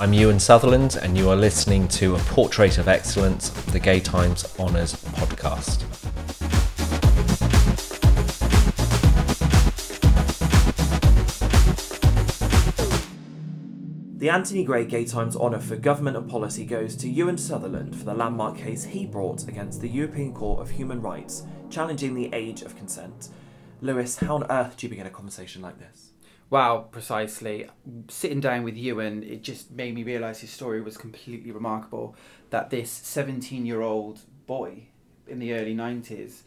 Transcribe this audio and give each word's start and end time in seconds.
I'm 0.00 0.12
Euan 0.12 0.40
Sutherland, 0.40 0.96
and 1.02 1.18
you 1.18 1.28
are 1.28 1.34
listening 1.34 1.88
to 1.88 2.14
A 2.14 2.18
Portrait 2.20 2.78
of 2.78 2.86
Excellence, 2.86 3.48
the 3.48 3.80
Gay 3.80 3.98
Times 3.98 4.44
Honours 4.56 4.94
podcast. 5.06 5.82
The 14.18 14.30
Antony 14.30 14.62
Grey 14.62 14.84
Gay 14.84 15.04
Times 15.04 15.34
Honour 15.34 15.58
for 15.58 15.74
Government 15.74 16.16
and 16.16 16.30
Policy 16.30 16.64
goes 16.64 16.94
to 16.94 17.12
Euan 17.12 17.36
Sutherland 17.36 17.96
for 17.96 18.04
the 18.04 18.14
landmark 18.14 18.56
case 18.56 18.84
he 18.84 19.04
brought 19.04 19.48
against 19.48 19.80
the 19.80 19.88
European 19.88 20.32
Court 20.32 20.60
of 20.60 20.70
Human 20.70 21.02
Rights, 21.02 21.42
challenging 21.70 22.14
the 22.14 22.30
age 22.32 22.62
of 22.62 22.76
consent. 22.76 23.30
Lewis, 23.80 24.18
how 24.18 24.36
on 24.36 24.48
earth 24.48 24.76
do 24.76 24.86
you 24.86 24.90
begin 24.90 25.08
a 25.08 25.10
conversation 25.10 25.60
like 25.60 25.80
this? 25.80 26.07
Wow, 26.50 26.88
precisely. 26.90 27.68
Sitting 28.08 28.40
down 28.40 28.62
with 28.62 28.74
Euan, 28.74 29.28
it 29.28 29.42
just 29.42 29.70
made 29.70 29.94
me 29.94 30.02
realise 30.02 30.40
his 30.40 30.50
story 30.50 30.80
was 30.80 30.96
completely 30.96 31.50
remarkable. 31.50 32.16
That 32.50 32.70
this 32.70 32.90
17 32.90 33.66
year 33.66 33.82
old 33.82 34.20
boy 34.46 34.84
in 35.26 35.40
the 35.40 35.52
early 35.52 35.74
90s 35.74 36.42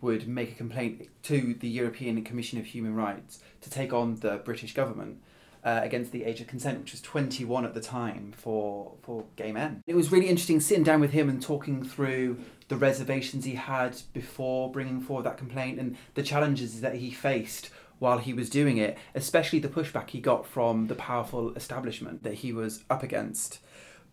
would 0.00 0.28
make 0.28 0.52
a 0.52 0.54
complaint 0.54 1.08
to 1.24 1.54
the 1.54 1.68
European 1.68 2.22
Commission 2.22 2.58
of 2.60 2.66
Human 2.66 2.94
Rights 2.94 3.40
to 3.60 3.70
take 3.70 3.92
on 3.92 4.16
the 4.16 4.36
British 4.38 4.74
government. 4.74 5.20
Uh, 5.62 5.80
against 5.82 6.10
the 6.10 6.24
age 6.24 6.40
of 6.40 6.46
consent, 6.46 6.80
which 6.80 6.92
was 6.92 7.02
21 7.02 7.66
at 7.66 7.74
the 7.74 7.82
time 7.82 8.32
for, 8.34 8.94
for 9.02 9.26
gay 9.36 9.52
men. 9.52 9.82
It 9.86 9.94
was 9.94 10.10
really 10.10 10.26
interesting 10.26 10.58
sitting 10.58 10.84
down 10.84 11.00
with 11.00 11.10
him 11.10 11.28
and 11.28 11.42
talking 11.42 11.84
through 11.84 12.38
the 12.68 12.76
reservations 12.76 13.44
he 13.44 13.56
had 13.56 14.00
before 14.14 14.72
bringing 14.72 15.02
forward 15.02 15.26
that 15.26 15.36
complaint 15.36 15.78
and 15.78 15.98
the 16.14 16.22
challenges 16.22 16.80
that 16.80 16.94
he 16.94 17.10
faced 17.10 17.68
while 18.00 18.18
he 18.18 18.32
was 18.32 18.50
doing 18.50 18.78
it, 18.78 18.98
especially 19.14 19.60
the 19.60 19.68
pushback 19.68 20.10
he 20.10 20.20
got 20.20 20.44
from 20.44 20.88
the 20.88 20.94
powerful 20.96 21.54
establishment 21.54 22.24
that 22.24 22.34
he 22.34 22.52
was 22.52 22.82
up 22.90 23.04
against. 23.04 23.60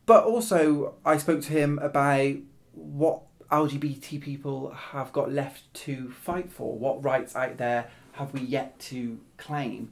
But 0.05 0.25
also, 0.25 0.95
I 1.03 1.17
spoke 1.17 1.41
to 1.43 1.51
him 1.51 1.79
about 1.79 2.35
what 2.73 3.23
LGBT 3.49 4.21
people 4.21 4.71
have 4.71 5.11
got 5.13 5.31
left 5.31 5.73
to 5.85 6.11
fight 6.11 6.51
for, 6.51 6.77
what 6.77 7.03
rights 7.03 7.35
out 7.35 7.57
there 7.57 7.89
have 8.11 8.33
we 8.33 8.41
yet 8.41 8.77
to 8.79 9.19
claim, 9.37 9.91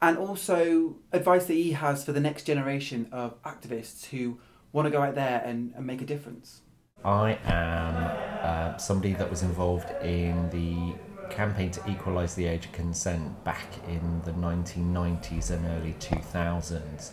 and 0.00 0.16
also 0.16 0.96
advice 1.12 1.46
that 1.46 1.54
he 1.54 1.72
has 1.72 2.04
for 2.04 2.12
the 2.12 2.20
next 2.20 2.44
generation 2.44 3.08
of 3.10 3.42
activists 3.42 4.06
who 4.06 4.38
want 4.72 4.86
to 4.86 4.90
go 4.90 5.02
out 5.02 5.16
there 5.16 5.42
and, 5.44 5.72
and 5.76 5.84
make 5.84 6.00
a 6.00 6.06
difference. 6.06 6.60
I 7.04 7.38
am 7.44 7.96
uh, 8.42 8.76
somebody 8.76 9.14
that 9.14 9.28
was 9.28 9.42
involved 9.42 9.90
in 10.02 10.48
the 10.50 10.94
campaign 11.32 11.70
to 11.72 11.90
equalise 11.90 12.34
the 12.34 12.46
age 12.46 12.66
of 12.66 12.72
consent 12.72 13.42
back 13.44 13.66
in 13.88 14.22
the 14.24 14.32
1990s 14.32 15.50
and 15.50 15.66
early 15.66 15.94
2000s. 15.94 17.10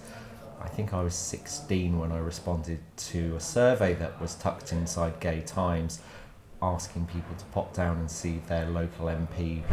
I 0.61 0.67
think 0.67 0.93
I 0.93 1.01
was 1.01 1.15
16 1.15 1.97
when 1.97 2.11
I 2.11 2.17
responded 2.17 2.79
to 2.97 3.35
a 3.35 3.39
survey 3.39 3.93
that 3.95 4.19
was 4.21 4.35
tucked 4.35 4.73
inside 4.73 5.19
Gay 5.19 5.41
Times 5.41 6.01
asking 6.61 7.05
people 7.07 7.33
to 7.37 7.45
pop 7.45 7.73
down 7.73 7.97
and 7.97 8.11
see 8.11 8.41
their 8.47 8.67
local 8.67 9.07
MP 9.07 9.63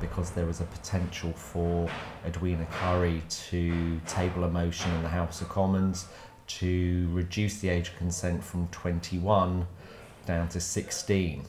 because 0.00 0.30
there 0.30 0.46
was 0.46 0.60
a 0.60 0.64
potential 0.64 1.32
for 1.32 1.90
Edwina 2.26 2.66
Currie 2.70 3.22
to 3.28 4.00
table 4.06 4.44
a 4.44 4.48
motion 4.48 4.90
in 4.94 5.02
the 5.02 5.08
House 5.08 5.42
of 5.42 5.50
Commons 5.50 6.06
to 6.46 7.08
reduce 7.12 7.58
the 7.58 7.68
age 7.68 7.88
of 7.90 7.96
consent 7.96 8.42
from 8.42 8.68
21 8.68 9.66
down 10.26 10.48
to 10.48 10.60
16. 10.60 11.44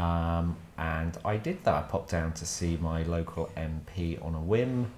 Um, 0.00 0.56
and 0.78 1.18
I 1.26 1.36
did 1.36 1.62
that. 1.64 1.74
I 1.74 1.82
popped 1.82 2.10
down 2.10 2.32
to 2.32 2.46
see 2.46 2.78
my 2.78 3.02
local 3.02 3.50
MP 3.54 4.24
on 4.24 4.34
a 4.34 4.40
whim. 4.40 4.90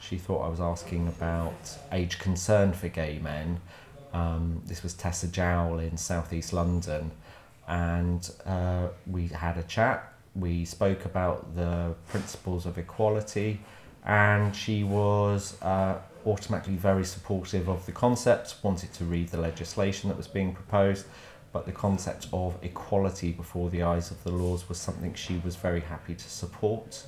She 0.00 0.18
thought 0.18 0.44
I 0.44 0.48
was 0.48 0.60
asking 0.60 1.08
about 1.08 1.78
age 1.92 2.18
concern 2.18 2.74
for 2.74 2.88
gay 2.88 3.18
men. 3.22 3.60
Um, 4.12 4.60
this 4.66 4.82
was 4.82 4.92
Tessa 4.92 5.28
Jowell 5.28 5.78
in 5.78 5.96
southeast 5.96 6.52
London, 6.52 7.10
and 7.68 8.30
uh, 8.44 8.88
we 9.06 9.28
had 9.28 9.56
a 9.56 9.62
chat. 9.62 10.12
We 10.34 10.66
spoke 10.66 11.06
about 11.06 11.56
the 11.56 11.94
principles 12.08 12.66
of 12.66 12.76
equality, 12.76 13.60
and 14.04 14.54
she 14.54 14.84
was 14.84 15.60
uh, 15.62 15.98
automatically 16.26 16.76
very 16.76 17.04
supportive 17.04 17.68
of 17.68 17.86
the 17.86 17.92
concept, 17.92 18.56
wanted 18.62 18.92
to 18.94 19.04
read 19.04 19.28
the 19.28 19.40
legislation 19.40 20.10
that 20.10 20.16
was 20.18 20.28
being 20.28 20.52
proposed 20.52 21.06
but 21.52 21.66
the 21.66 21.72
concept 21.72 22.28
of 22.32 22.56
equality 22.62 23.32
before 23.32 23.70
the 23.70 23.82
eyes 23.82 24.10
of 24.10 24.22
the 24.24 24.30
laws 24.30 24.68
was 24.68 24.78
something 24.78 25.14
she 25.14 25.40
was 25.44 25.56
very 25.56 25.80
happy 25.80 26.14
to 26.14 26.30
support. 26.30 27.04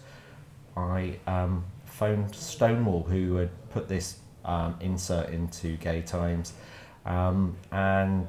I 0.77 1.19
um, 1.27 1.65
phoned 1.85 2.35
Stonewall, 2.35 3.05
who 3.05 3.37
had 3.37 3.51
put 3.71 3.89
this 3.89 4.19
um, 4.45 4.77
insert 4.81 5.31
into 5.31 5.77
Gay 5.77 6.03
Times, 6.03 6.53
um, 7.07 7.57
and 7.71 8.29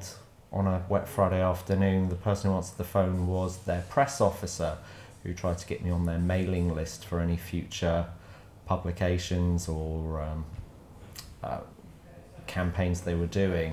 on 0.52 0.68
a 0.68 0.84
wet 0.88 1.08
Friday 1.08 1.42
afternoon, 1.42 2.08
the 2.08 2.14
person 2.14 2.50
who 2.50 2.56
answered 2.56 2.78
the 2.78 2.84
phone 2.84 3.26
was 3.26 3.58
their 3.64 3.82
press 3.88 4.20
officer, 4.20 4.78
who 5.24 5.34
tried 5.34 5.58
to 5.58 5.66
get 5.66 5.82
me 5.82 5.90
on 5.90 6.06
their 6.06 6.18
mailing 6.18 6.72
list 6.74 7.04
for 7.04 7.18
any 7.18 7.36
future 7.36 8.06
publications 8.66 9.68
or 9.68 10.22
um, 10.22 10.44
uh, 11.42 11.60
campaigns 12.46 13.00
they 13.00 13.14
were 13.14 13.26
doing. 13.26 13.72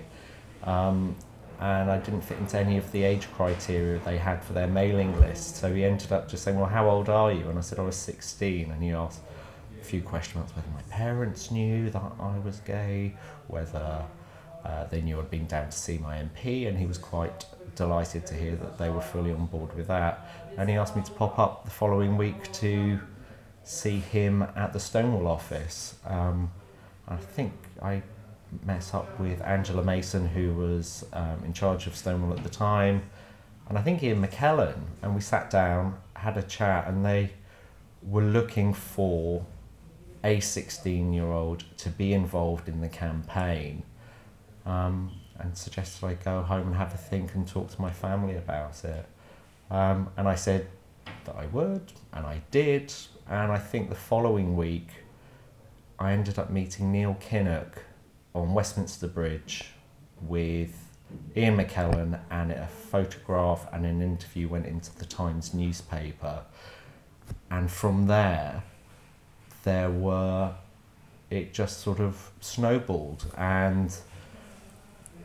Um, 0.63 1.15
and 1.61 1.91
I 1.91 1.99
didn't 1.99 2.21
fit 2.21 2.39
into 2.39 2.57
any 2.57 2.77
of 2.77 2.91
the 2.91 3.03
age 3.03 3.31
criteria 3.33 3.99
they 3.99 4.17
had 4.17 4.43
for 4.43 4.53
their 4.53 4.65
mailing 4.65 5.17
list. 5.21 5.57
So 5.57 5.71
he 5.71 5.85
ended 5.85 6.11
up 6.11 6.27
just 6.27 6.43
saying, 6.43 6.57
Well, 6.57 6.65
how 6.69 6.89
old 6.89 7.07
are 7.07 7.31
you? 7.31 7.47
And 7.49 7.57
I 7.59 7.61
said, 7.61 7.77
I 7.77 7.83
was 7.83 7.95
16. 7.95 8.71
And 8.71 8.81
he 8.81 8.91
asked 8.91 9.21
a 9.79 9.83
few 9.83 10.01
questions 10.01 10.51
whether 10.55 10.67
my 10.69 10.81
parents 10.89 11.51
knew 11.51 11.91
that 11.91 12.01
I 12.19 12.39
was 12.39 12.61
gay, 12.61 13.13
whether 13.47 14.03
uh, 14.65 14.85
they 14.85 15.01
knew 15.01 15.19
I'd 15.19 15.29
been 15.29 15.45
down 15.45 15.69
to 15.69 15.77
see 15.77 15.99
my 15.99 16.17
MP, 16.17 16.67
and 16.67 16.79
he 16.79 16.87
was 16.87 16.97
quite 16.97 17.45
delighted 17.75 18.25
to 18.27 18.33
hear 18.33 18.55
that 18.55 18.79
they 18.79 18.89
were 18.89 19.01
fully 19.01 19.31
on 19.31 19.45
board 19.45 19.75
with 19.75 19.87
that. 19.87 20.27
And 20.57 20.67
he 20.67 20.75
asked 20.75 20.95
me 20.95 21.03
to 21.03 21.11
pop 21.11 21.37
up 21.37 21.65
the 21.65 21.71
following 21.71 22.17
week 22.17 22.51
to 22.53 22.99
see 23.63 23.99
him 23.99 24.41
at 24.55 24.73
the 24.73 24.79
Stonewall 24.79 25.27
office. 25.27 25.95
Um, 26.07 26.51
I 27.07 27.17
think 27.17 27.53
I 27.83 28.01
met 28.65 28.93
up 28.93 29.19
with 29.19 29.41
Angela 29.41 29.83
Mason, 29.83 30.27
who 30.27 30.53
was 30.53 31.05
um, 31.13 31.41
in 31.45 31.53
charge 31.53 31.87
of 31.87 31.95
Stonewall 31.95 32.37
at 32.37 32.43
the 32.43 32.49
time, 32.49 33.03
and 33.69 33.77
I 33.77 33.81
think 33.81 34.03
Ian 34.03 34.25
McKellen, 34.25 34.77
and 35.01 35.15
we 35.15 35.21
sat 35.21 35.49
down, 35.49 35.97
had 36.15 36.37
a 36.37 36.43
chat, 36.43 36.87
and 36.87 37.05
they 37.05 37.31
were 38.03 38.23
looking 38.23 38.73
for 38.73 39.45
a 40.23 40.39
16 40.39 41.13
year 41.13 41.31
old 41.31 41.63
to 41.77 41.89
be 41.89 42.13
involved 42.13 42.67
in 42.67 42.81
the 42.81 42.89
campaign 42.89 43.83
um, 44.65 45.11
and 45.39 45.57
suggested 45.57 46.05
I 46.05 46.13
go 46.13 46.41
home 46.41 46.67
and 46.67 46.75
have 46.75 46.93
a 46.93 46.97
think 46.97 47.33
and 47.35 47.47
talk 47.47 47.69
to 47.71 47.81
my 47.81 47.91
family 47.91 48.35
about 48.35 48.83
it. 48.83 49.05
Um, 49.69 50.09
and 50.17 50.27
I 50.27 50.35
said 50.35 50.67
that 51.25 51.35
I 51.35 51.47
would, 51.47 51.93
and 52.13 52.25
I 52.25 52.41
did, 52.51 52.93
and 53.27 53.51
I 53.51 53.57
think 53.57 53.89
the 53.89 53.95
following 53.95 54.55
week 54.55 54.89
I 55.97 56.11
ended 56.13 56.37
up 56.37 56.49
meeting 56.49 56.91
Neil 56.91 57.17
Kinnock 57.19 57.73
on 58.33 58.53
Westminster 58.53 59.07
Bridge 59.07 59.65
with 60.21 60.91
Ian 61.35 61.57
McKellen, 61.57 62.19
and 62.29 62.51
a 62.51 62.67
photograph 62.67 63.67
and 63.71 63.85
an 63.85 64.01
interview 64.01 64.47
went 64.47 64.65
into 64.65 64.95
the 64.97 65.05
Times 65.05 65.53
newspaper. 65.53 66.43
And 67.49 67.71
from 67.71 68.07
there, 68.07 68.63
there 69.63 69.89
were, 69.89 70.53
it 71.29 71.53
just 71.53 71.79
sort 71.79 71.99
of 71.99 72.31
snowballed. 72.41 73.31
And 73.37 73.95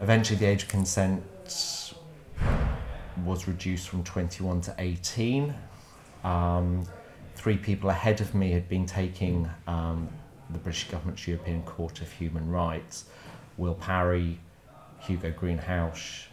eventually, 0.00 0.38
the 0.38 0.46
age 0.46 0.64
of 0.64 0.68
consent 0.68 1.22
was 3.24 3.48
reduced 3.48 3.88
from 3.88 4.04
21 4.04 4.60
to 4.62 4.74
18. 4.78 5.54
Um, 6.22 6.86
three 7.34 7.56
people 7.56 7.90
ahead 7.90 8.20
of 8.20 8.34
me 8.34 8.52
had 8.52 8.68
been 8.68 8.86
taking 8.86 9.48
um, 9.66 10.08
the 10.50 10.58
British 10.58 10.88
government's 10.88 11.26
European 11.26 11.62
Court 11.62 12.00
of 12.00 12.10
Human 12.12 12.50
Rights, 12.50 13.06
Will 13.56 13.74
Parry, 13.74 14.38
Hugo 15.00 15.30
Greenhalgh, 15.32 16.26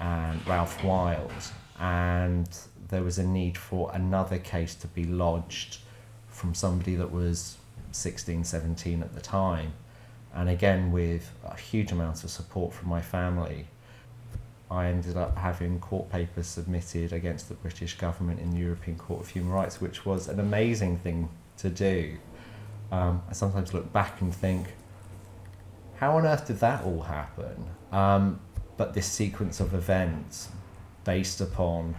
and 0.00 0.46
Ralph 0.46 0.82
Wild. 0.84 1.32
And 1.78 2.48
there 2.88 3.02
was 3.02 3.18
a 3.18 3.26
need 3.26 3.58
for 3.58 3.90
another 3.92 4.38
case 4.38 4.74
to 4.76 4.86
be 4.86 5.04
lodged 5.04 5.78
from 6.28 6.54
somebody 6.54 6.94
that 6.96 7.10
was 7.10 7.56
16, 7.92 8.44
17 8.44 9.02
at 9.02 9.14
the 9.14 9.20
time. 9.20 9.72
And 10.34 10.48
again, 10.48 10.92
with 10.92 11.32
a 11.44 11.56
huge 11.56 11.92
amount 11.92 12.22
of 12.22 12.30
support 12.30 12.74
from 12.74 12.88
my 12.88 13.00
family, 13.00 13.66
I 14.70 14.86
ended 14.88 15.16
up 15.16 15.38
having 15.38 15.78
court 15.80 16.10
papers 16.10 16.46
submitted 16.46 17.12
against 17.12 17.48
the 17.48 17.54
British 17.54 17.96
government 17.96 18.40
in 18.40 18.50
the 18.50 18.58
European 18.58 18.98
Court 18.98 19.22
of 19.22 19.28
Human 19.28 19.52
Rights, 19.52 19.80
which 19.80 20.04
was 20.04 20.28
an 20.28 20.40
amazing 20.40 20.98
thing 20.98 21.28
to 21.58 21.70
do. 21.70 22.16
Um, 22.92 23.22
I 23.28 23.32
sometimes 23.32 23.74
look 23.74 23.92
back 23.92 24.20
and 24.20 24.34
think, 24.34 24.68
how 25.96 26.16
on 26.16 26.26
earth 26.26 26.46
did 26.46 26.60
that 26.60 26.84
all 26.84 27.02
happen? 27.02 27.66
Um, 27.92 28.40
but 28.76 28.94
this 28.94 29.06
sequence 29.06 29.60
of 29.60 29.74
events, 29.74 30.50
based 31.04 31.40
upon 31.40 31.94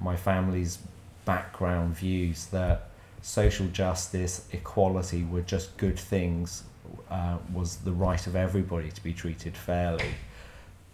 my 0.00 0.16
family's 0.16 0.78
background 1.24 1.94
views, 1.96 2.46
that 2.46 2.90
social 3.22 3.66
justice, 3.66 4.48
equality 4.52 5.24
were 5.24 5.42
just 5.42 5.76
good 5.76 5.98
things, 5.98 6.62
uh, 7.10 7.38
was 7.52 7.76
the 7.76 7.92
right 7.92 8.26
of 8.26 8.36
everybody 8.36 8.90
to 8.90 9.02
be 9.02 9.12
treated 9.12 9.56
fairly. 9.56 10.14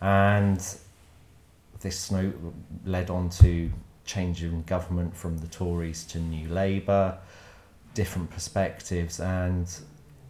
And 0.00 0.58
this 1.80 1.98
snow 1.98 2.32
led 2.84 3.10
on 3.10 3.28
to 3.30 3.70
change 4.04 4.42
in 4.42 4.62
government 4.62 5.16
from 5.16 5.38
the 5.38 5.46
Tories 5.46 6.04
to 6.06 6.18
New 6.18 6.48
Labour, 6.48 7.18
different 7.96 8.28
perspectives, 8.30 9.18
and 9.20 9.66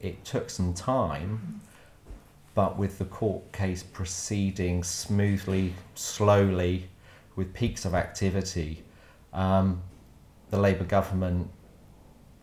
it 0.01 0.25
took 0.25 0.49
some 0.49 0.73
time. 0.73 1.61
But 2.55 2.79
with 2.79 2.99
the 2.99 3.05
court 3.05 3.53
case 3.53 3.83
proceeding 3.83 4.85
smoothly, 4.85 5.75
slowly, 5.95 6.89
with 7.35 7.53
peaks 7.53 7.85
of 7.85 7.93
activity, 7.95 8.85
um, 9.33 9.83
the 10.51 10.59
Labour 10.59 10.85
government 10.85 11.51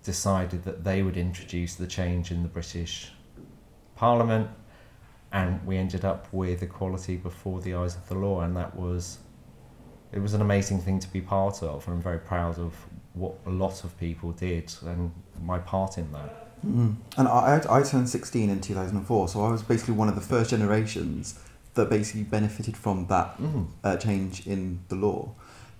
decided 0.03 0.65
that 0.65 0.83
they 0.83 1.01
would 1.01 1.15
introduce 1.15 1.75
the 1.75 1.87
change 1.87 2.29
in 2.29 2.43
the 2.43 2.49
British 2.49 3.11
Parliament, 3.95 4.49
and 5.31 5.65
we 5.65 5.77
ended 5.77 6.03
up 6.03 6.27
with 6.33 6.61
equality 6.61 7.15
before 7.15 7.61
the 7.61 7.73
eyes 7.73 7.95
of 7.95 8.07
the 8.09 8.15
law, 8.15 8.41
and 8.41 8.55
that 8.57 8.75
was 8.75 9.19
it 10.11 10.19
was 10.19 10.33
an 10.33 10.41
amazing 10.41 10.79
thing 10.79 10.99
to 10.99 11.07
be 11.07 11.21
part 11.21 11.63
of, 11.63 11.87
and 11.87 11.95
I'm 11.95 12.01
very 12.01 12.19
proud 12.19 12.59
of 12.59 12.75
what 13.13 13.35
a 13.45 13.49
lot 13.49 13.83
of 13.83 13.97
people 13.99 14.31
did 14.31 14.73
and 14.85 15.11
my 15.43 15.59
part 15.59 15.97
in 15.97 16.11
that. 16.11 16.65
Mm. 16.65 16.95
And 17.17 17.27
I, 17.27 17.61
I 17.69 17.83
turned 17.83 18.09
16 18.09 18.49
in 18.49 18.61
2004, 18.61 19.27
so 19.27 19.43
I 19.43 19.51
was 19.51 19.61
basically 19.61 19.95
one 19.95 20.07
of 20.09 20.15
the 20.15 20.21
first 20.21 20.49
generations 20.49 21.39
that 21.73 21.89
basically 21.89 22.23
benefited 22.23 22.77
from 22.77 23.07
that 23.07 23.37
Mm. 23.37 23.67
uh, 23.83 23.97
change 23.97 24.47
in 24.47 24.79
the 24.89 24.95
law. 24.95 25.29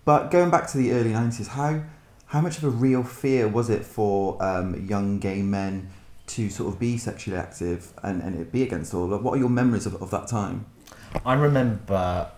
But 0.06 0.32
going 0.32 0.50
back 0.50 0.68
to 0.72 0.78
the 0.78 0.92
early 0.92 1.12
90s, 1.12 1.48
how, 1.48 1.84
how 2.28 2.42
much 2.42 2.58
of 2.58 2.64
a 2.66 2.70
real 2.70 3.04
fear 3.04 3.48
was 3.48 3.70
it 3.70 3.86
for 3.86 4.42
um, 4.44 4.86
young 4.88 5.20
gay 5.20 5.42
men 5.42 5.90
to 6.26 6.50
sort 6.50 6.74
of 6.74 6.80
be 6.80 6.98
sexually 6.98 7.38
active 7.38 7.94
and, 8.04 8.22
and 8.22 8.40
it 8.40 8.52
be 8.52 8.64
against 8.64 8.92
the 8.92 8.98
law? 8.98 9.18
What 9.18 9.36
are 9.36 9.38
your 9.38 9.50
memories 9.50 9.86
of, 9.86 10.02
of 10.02 10.12
that 10.12 10.28
time? 10.28 10.66
I 11.26 11.34
remember 11.36 12.30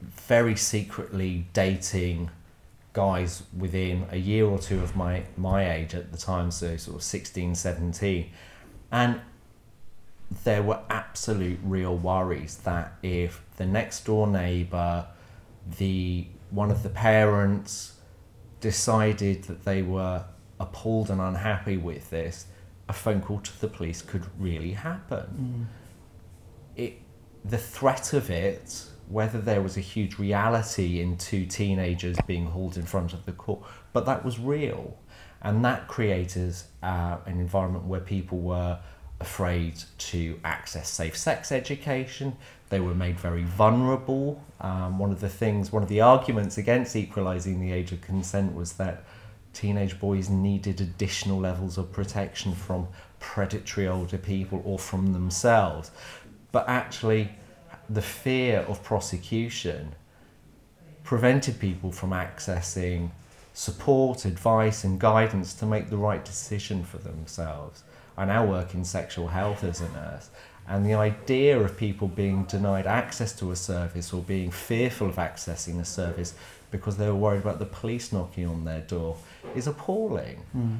very 0.00 0.56
secretly 0.56 1.46
dating 1.52 2.30
guys 2.98 3.44
within 3.56 4.04
a 4.10 4.16
year 4.16 4.44
or 4.44 4.58
two 4.58 4.80
of 4.80 4.96
my, 4.96 5.22
my 5.36 5.72
age 5.72 5.94
at 5.94 6.10
the 6.10 6.18
time, 6.18 6.50
so 6.50 6.76
sort 6.76 6.96
of 6.96 7.02
16, 7.04 7.54
17. 7.54 8.28
And 8.90 9.20
there 10.42 10.64
were 10.64 10.80
absolute 10.90 11.60
real 11.62 11.96
worries 11.96 12.56
that 12.64 12.94
if 13.04 13.40
the 13.56 13.66
next 13.66 14.04
door 14.04 14.26
neighbour, 14.26 15.06
the 15.78 16.26
one 16.50 16.72
of 16.72 16.82
the 16.82 16.88
parents 16.88 18.00
decided 18.60 19.44
that 19.44 19.64
they 19.64 19.80
were 19.80 20.24
appalled 20.58 21.08
and 21.08 21.20
unhappy 21.20 21.76
with 21.76 22.10
this, 22.10 22.46
a 22.88 22.92
phone 22.92 23.20
call 23.20 23.38
to 23.38 23.60
the 23.60 23.68
police 23.68 24.02
could 24.02 24.26
really 24.40 24.72
happen. 24.72 25.68
Mm. 26.76 26.82
It 26.82 26.98
the 27.44 27.58
threat 27.58 28.12
of 28.12 28.28
it, 28.28 28.86
whether 29.08 29.40
there 29.40 29.62
was 29.62 29.76
a 29.76 29.80
huge 29.80 30.18
reality 30.18 31.00
in 31.00 31.16
two 31.16 31.46
teenagers 31.46 32.16
being 32.26 32.46
hauled 32.46 32.76
in 32.76 32.84
front 32.84 33.12
of 33.12 33.24
the 33.24 33.32
court, 33.32 33.60
but 33.92 34.06
that 34.06 34.24
was 34.24 34.38
real. 34.38 34.98
And 35.40 35.64
that 35.64 35.88
created 35.88 36.54
uh, 36.82 37.18
an 37.26 37.40
environment 37.40 37.84
where 37.84 38.00
people 38.00 38.38
were 38.38 38.78
afraid 39.20 39.74
to 39.98 40.38
access 40.44 40.88
safe 40.88 41.16
sex 41.16 41.50
education. 41.50 42.36
They 42.70 42.80
were 42.80 42.94
made 42.94 43.18
very 43.18 43.44
vulnerable. 43.44 44.42
Um, 44.60 44.98
one 44.98 45.10
of 45.10 45.20
the 45.20 45.28
things, 45.28 45.72
one 45.72 45.82
of 45.82 45.88
the 45.88 46.00
arguments 46.00 46.58
against 46.58 46.94
equalising 46.94 47.60
the 47.60 47.72
age 47.72 47.92
of 47.92 48.00
consent 48.00 48.54
was 48.54 48.74
that 48.74 49.04
teenage 49.52 49.98
boys 49.98 50.28
needed 50.28 50.80
additional 50.80 51.38
levels 51.38 51.78
of 51.78 51.90
protection 51.92 52.54
from 52.54 52.88
predatory 53.20 53.88
older 53.88 54.18
people 54.18 54.62
or 54.64 54.78
from 54.78 55.12
themselves. 55.12 55.90
But 56.52 56.68
actually, 56.68 57.30
the 57.88 58.02
fear 58.02 58.60
of 58.68 58.82
prosecution 58.82 59.94
prevented 61.04 61.58
people 61.58 61.90
from 61.90 62.10
accessing 62.10 63.10
support, 63.54 64.24
advice, 64.24 64.84
and 64.84 65.00
guidance 65.00 65.54
to 65.54 65.66
make 65.66 65.90
the 65.90 65.96
right 65.96 66.24
decision 66.24 66.84
for 66.84 66.98
themselves. 66.98 67.82
I 68.16 68.24
now 68.24 68.44
work 68.44 68.74
in 68.74 68.84
sexual 68.84 69.28
health 69.28 69.64
as 69.64 69.80
a 69.80 69.88
nurse, 69.90 70.30
and 70.68 70.84
the 70.84 70.94
idea 70.94 71.58
of 71.58 71.76
people 71.76 72.08
being 72.08 72.44
denied 72.44 72.86
access 72.86 73.32
to 73.38 73.50
a 73.50 73.56
service 73.56 74.12
or 74.12 74.22
being 74.22 74.50
fearful 74.50 75.08
of 75.08 75.16
accessing 75.16 75.80
a 75.80 75.84
service 75.84 76.34
because 76.70 76.98
they 76.98 77.06
were 77.06 77.14
worried 77.14 77.40
about 77.40 77.58
the 77.58 77.64
police 77.64 78.12
knocking 78.12 78.46
on 78.46 78.64
their 78.64 78.82
door 78.82 79.16
is 79.56 79.66
appalling. 79.66 80.36
Hmm. 80.52 80.76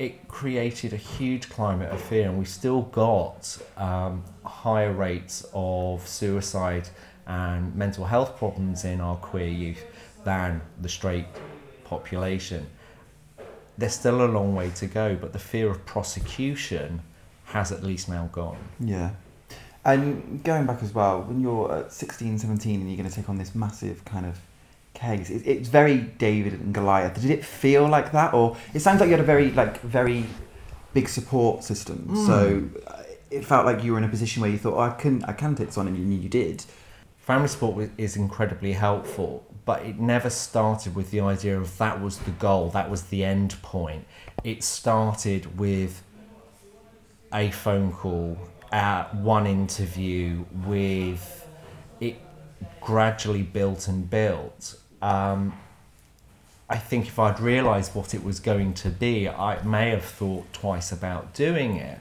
It 0.00 0.28
created 0.28 0.94
a 0.94 0.96
huge 0.96 1.50
climate 1.50 1.92
of 1.92 2.00
fear, 2.00 2.30
and 2.30 2.38
we've 2.38 2.48
still 2.48 2.80
got 2.80 3.58
um, 3.76 4.24
higher 4.46 4.94
rates 4.94 5.46
of 5.52 6.08
suicide 6.08 6.88
and 7.26 7.74
mental 7.74 8.06
health 8.06 8.38
problems 8.38 8.86
in 8.86 9.02
our 9.02 9.16
queer 9.16 9.48
youth 9.48 9.84
than 10.24 10.62
the 10.80 10.88
straight 10.88 11.26
population. 11.84 12.66
There's 13.76 13.92
still 13.92 14.24
a 14.24 14.30
long 14.38 14.54
way 14.54 14.70
to 14.76 14.86
go, 14.86 15.16
but 15.16 15.34
the 15.34 15.38
fear 15.38 15.68
of 15.68 15.84
prosecution 15.84 17.02
has 17.44 17.70
at 17.70 17.82
least 17.82 18.08
now 18.08 18.30
gone. 18.32 18.56
Yeah. 18.80 19.10
And 19.84 20.42
going 20.42 20.64
back 20.64 20.82
as 20.82 20.94
well, 20.94 21.20
when 21.24 21.42
you're 21.42 21.70
at 21.74 21.92
16, 21.92 22.38
17 22.38 22.80
and 22.80 22.88
you're 22.88 22.96
going 22.96 23.10
to 23.10 23.14
take 23.14 23.28
on 23.28 23.36
this 23.36 23.54
massive 23.54 24.02
kind 24.06 24.24
of 24.24 24.38
case, 25.00 25.30
it, 25.30 25.42
it's 25.46 25.68
very 25.68 25.98
David 25.98 26.52
and 26.52 26.74
Goliath. 26.74 27.20
Did 27.20 27.30
it 27.30 27.44
feel 27.44 27.88
like 27.88 28.12
that? 28.12 28.34
Or 28.34 28.56
it 28.74 28.80
sounds 28.80 29.00
like 29.00 29.08
you 29.08 29.12
had 29.12 29.20
a 29.20 29.24
very, 29.24 29.50
like, 29.52 29.80
very 29.80 30.24
big 30.92 31.08
support 31.08 31.64
system. 31.64 32.06
Mm. 32.10 32.26
So 32.26 32.82
uh, 32.86 33.02
it 33.30 33.44
felt 33.44 33.64
like 33.66 33.82
you 33.84 33.92
were 33.92 33.98
in 33.98 34.04
a 34.04 34.08
position 34.08 34.42
where 34.42 34.50
you 34.50 34.58
thought, 34.58 34.74
oh, 34.74 34.80
I 34.80 34.90
can, 34.90 35.24
I 35.24 35.32
can 35.32 35.54
take 35.54 35.68
this 35.68 35.78
on, 35.78 35.86
and 35.88 35.96
you 35.96 36.04
knew 36.04 36.18
you 36.18 36.28
did. 36.28 36.64
Family 37.18 37.48
support 37.48 37.90
is 37.96 38.16
incredibly 38.16 38.72
helpful, 38.72 39.44
but 39.64 39.82
it 39.82 40.00
never 40.00 40.30
started 40.30 40.96
with 40.96 41.10
the 41.12 41.20
idea 41.20 41.60
of 41.60 41.78
that 41.78 42.00
was 42.00 42.18
the 42.18 42.32
goal, 42.32 42.70
that 42.70 42.90
was 42.90 43.04
the 43.04 43.24
end 43.24 43.54
point. 43.62 44.04
It 44.42 44.64
started 44.64 45.58
with 45.58 46.02
a 47.32 47.50
phone 47.52 47.92
call, 47.92 48.36
uh, 48.72 49.04
one 49.12 49.46
interview, 49.46 50.44
with 50.66 51.46
it 52.00 52.16
gradually 52.80 53.42
built 53.42 53.86
and 53.86 54.10
built. 54.10 54.79
Um, 55.02 55.54
I 56.68 56.76
think 56.76 57.08
if 57.08 57.18
I'd 57.18 57.40
realised 57.40 57.94
what 57.94 58.14
it 58.14 58.22
was 58.22 58.38
going 58.38 58.74
to 58.74 58.90
be, 58.90 59.28
I 59.28 59.60
may 59.62 59.90
have 59.90 60.04
thought 60.04 60.52
twice 60.52 60.92
about 60.92 61.34
doing 61.34 61.76
it. 61.76 62.00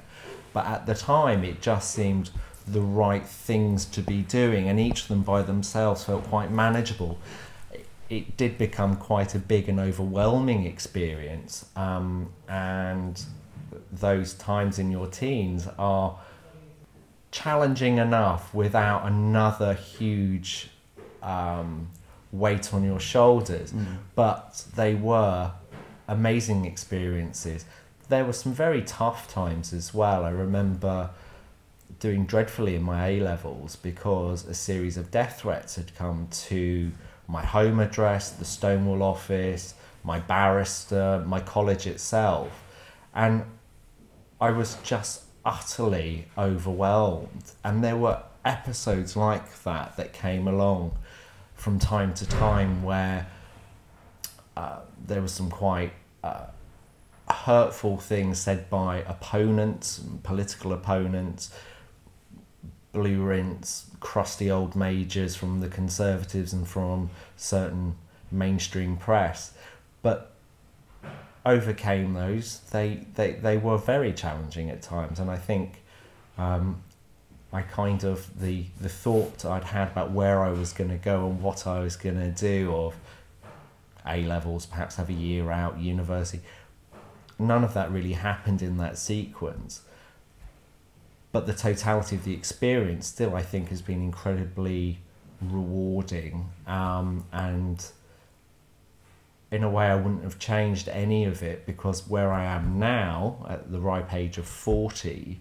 But 0.53 0.65
at 0.67 0.85
the 0.85 0.93
time, 0.93 1.43
it 1.43 1.61
just 1.61 1.91
seemed 1.91 2.29
the 2.67 2.81
right 2.81 3.25
things 3.25 3.85
to 3.85 4.01
be 4.01 4.21
doing, 4.21 4.69
and 4.69 4.79
each 4.79 5.03
of 5.03 5.07
them 5.07 5.23
by 5.23 5.41
themselves 5.41 6.03
felt 6.03 6.23
quite 6.25 6.51
manageable. 6.51 7.17
It- 8.09 8.37
did 8.37 8.57
become 8.57 8.95
quite 8.95 9.35
a 9.35 9.39
big 9.39 9.69
and 9.69 9.79
overwhelming 9.79 10.65
experience, 10.65 11.65
um, 11.75 12.29
and 12.47 13.23
those 13.91 14.33
times 14.33 14.79
in 14.79 14.91
your 14.91 15.07
teens 15.07 15.67
are 15.77 16.17
challenging 17.31 17.97
enough 17.97 18.53
without 18.53 19.05
another 19.05 19.73
huge 19.73 20.69
um, 21.21 21.89
weight 22.31 22.73
on 22.73 22.83
your 22.83 22.99
shoulders 22.99 23.71
mm. 23.71 23.97
but 24.15 24.63
they 24.75 24.93
were 24.93 25.51
amazing 26.09 26.65
experiences. 26.65 27.65
There 28.09 28.25
were 28.25 28.33
some 28.33 28.51
very 28.51 28.81
tough 28.81 29.31
times 29.31 29.71
as 29.71 29.93
well. 29.93 30.25
I 30.25 30.31
remember 30.31 31.11
doing 31.99 32.25
dreadfully 32.25 32.75
in 32.75 32.81
my 32.81 33.07
A 33.07 33.19
levels 33.21 33.75
because 33.75 34.45
a 34.45 34.53
series 34.53 34.97
of 34.97 35.11
death 35.11 35.41
threats 35.41 35.75
had 35.75 35.95
come 35.95 36.27
to 36.47 36.91
my 37.27 37.45
home 37.45 37.79
address, 37.79 38.31
the 38.31 38.45
Stonewall 38.45 39.03
office, 39.03 39.75
my 40.03 40.19
barrister, 40.19 41.23
my 41.27 41.39
college 41.39 41.85
itself. 41.85 42.65
And 43.13 43.43
I 44.41 44.49
was 44.49 44.77
just 44.83 45.23
utterly 45.45 46.25
overwhelmed. 46.37 47.51
And 47.63 47.83
there 47.83 47.97
were 47.97 48.23
episodes 48.43 49.15
like 49.15 49.63
that 49.63 49.95
that 49.97 50.13
came 50.13 50.47
along 50.47 50.97
from 51.59 51.77
time 51.77 52.13
to 52.13 52.25
time 52.25 52.81
where 52.83 53.27
uh, 54.55 54.79
there 55.05 55.21
was 55.21 55.33
some 55.33 55.49
quite 55.49 55.91
uh, 56.23 56.45
hurtful 57.29 57.97
things 57.97 58.39
said 58.39 58.69
by 58.69 58.99
opponents, 58.99 60.01
political 60.23 60.71
opponents, 60.71 61.53
blue 62.93 63.21
rints, 63.21 63.91
crusty 63.99 64.49
old 64.49 64.75
majors 64.75 65.35
from 65.35 65.59
the 65.59 65.67
Conservatives 65.67 66.53
and 66.53 66.67
from 66.67 67.09
certain 67.35 67.95
mainstream 68.31 68.95
press. 68.95 69.53
But 70.01 70.31
overcame 71.45 72.13
those. 72.13 72.61
They, 72.71 73.05
they, 73.15 73.33
they 73.33 73.57
were 73.57 73.77
very 73.77 74.13
challenging 74.13 74.69
at 74.69 74.81
times, 74.81 75.19
and 75.19 75.29
I 75.29 75.37
think 75.37 75.83
um, 76.37 76.83
I 77.51 77.61
kind 77.61 78.03
of 78.03 78.39
the 78.39 78.65
the 78.79 78.89
thought 78.89 79.43
I'd 79.43 79.63
had 79.63 79.89
about 79.89 80.11
where 80.11 80.43
I 80.43 80.51
was 80.51 80.71
going 80.71 80.91
to 80.91 80.97
go 80.97 81.27
and 81.27 81.41
what 81.41 81.65
I 81.65 81.79
was 81.79 81.95
going 81.95 82.19
to 82.19 82.29
do, 82.29 82.73
of 82.73 82.95
A 84.07 84.23
levels, 84.23 84.65
perhaps 84.65 84.97
have 84.97 85.09
a 85.09 85.13
year 85.13 85.51
out, 85.51 85.79
university, 85.79 86.43
none 87.39 87.63
of 87.63 87.73
that 87.73 87.91
really 87.91 88.13
happened 88.13 88.61
in 88.61 88.77
that 88.77 88.97
sequence. 88.97 89.81
But 91.31 91.47
the 91.47 91.53
totality 91.53 92.15
of 92.15 92.23
the 92.23 92.33
experience 92.33 93.07
still, 93.07 93.35
I 93.35 93.43
think, 93.43 93.69
has 93.69 93.81
been 93.81 94.01
incredibly 94.01 94.99
rewarding. 95.41 96.49
Um, 96.67 97.25
and 97.31 97.83
in 99.51 99.63
a 99.63 99.69
way, 99.69 99.87
I 99.87 99.95
wouldn't 99.95 100.23
have 100.23 100.39
changed 100.39 100.89
any 100.89 101.25
of 101.25 101.41
it 101.41 101.65
because 101.65 102.07
where 102.07 102.31
I 102.31 102.45
am 102.45 102.79
now, 102.79 103.45
at 103.47 103.71
the 103.71 103.79
ripe 103.79 104.13
age 104.13 104.37
of 104.37 104.47
40, 104.47 105.39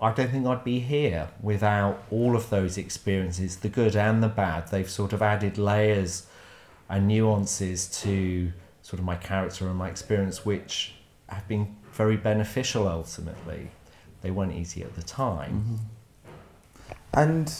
I 0.00 0.12
don't 0.12 0.30
think 0.30 0.46
I'd 0.46 0.64
be 0.64 0.80
here 0.80 1.28
without 1.40 2.02
all 2.10 2.36
of 2.36 2.50
those 2.50 2.76
experiences, 2.76 3.56
the 3.56 3.68
good 3.68 3.96
and 3.96 4.22
the 4.22 4.28
bad. 4.28 4.68
They've 4.68 4.90
sort 4.90 5.12
of 5.12 5.22
added 5.22 5.56
layers 5.56 6.26
and 6.88 7.08
nuances 7.08 7.86
to 8.02 8.52
sort 8.82 8.98
of 8.98 9.04
my 9.04 9.16
character 9.16 9.66
and 9.68 9.76
my 9.76 9.88
experience, 9.88 10.44
which 10.44 10.94
have 11.28 11.46
been 11.48 11.76
very 11.92 12.16
beneficial 12.16 12.86
ultimately. 12.88 13.70
They 14.20 14.30
weren't 14.30 14.52
easy 14.52 14.82
at 14.82 14.94
the 14.94 15.02
time. 15.02 15.52
Mm-hmm. 15.52 16.94
And 17.14 17.54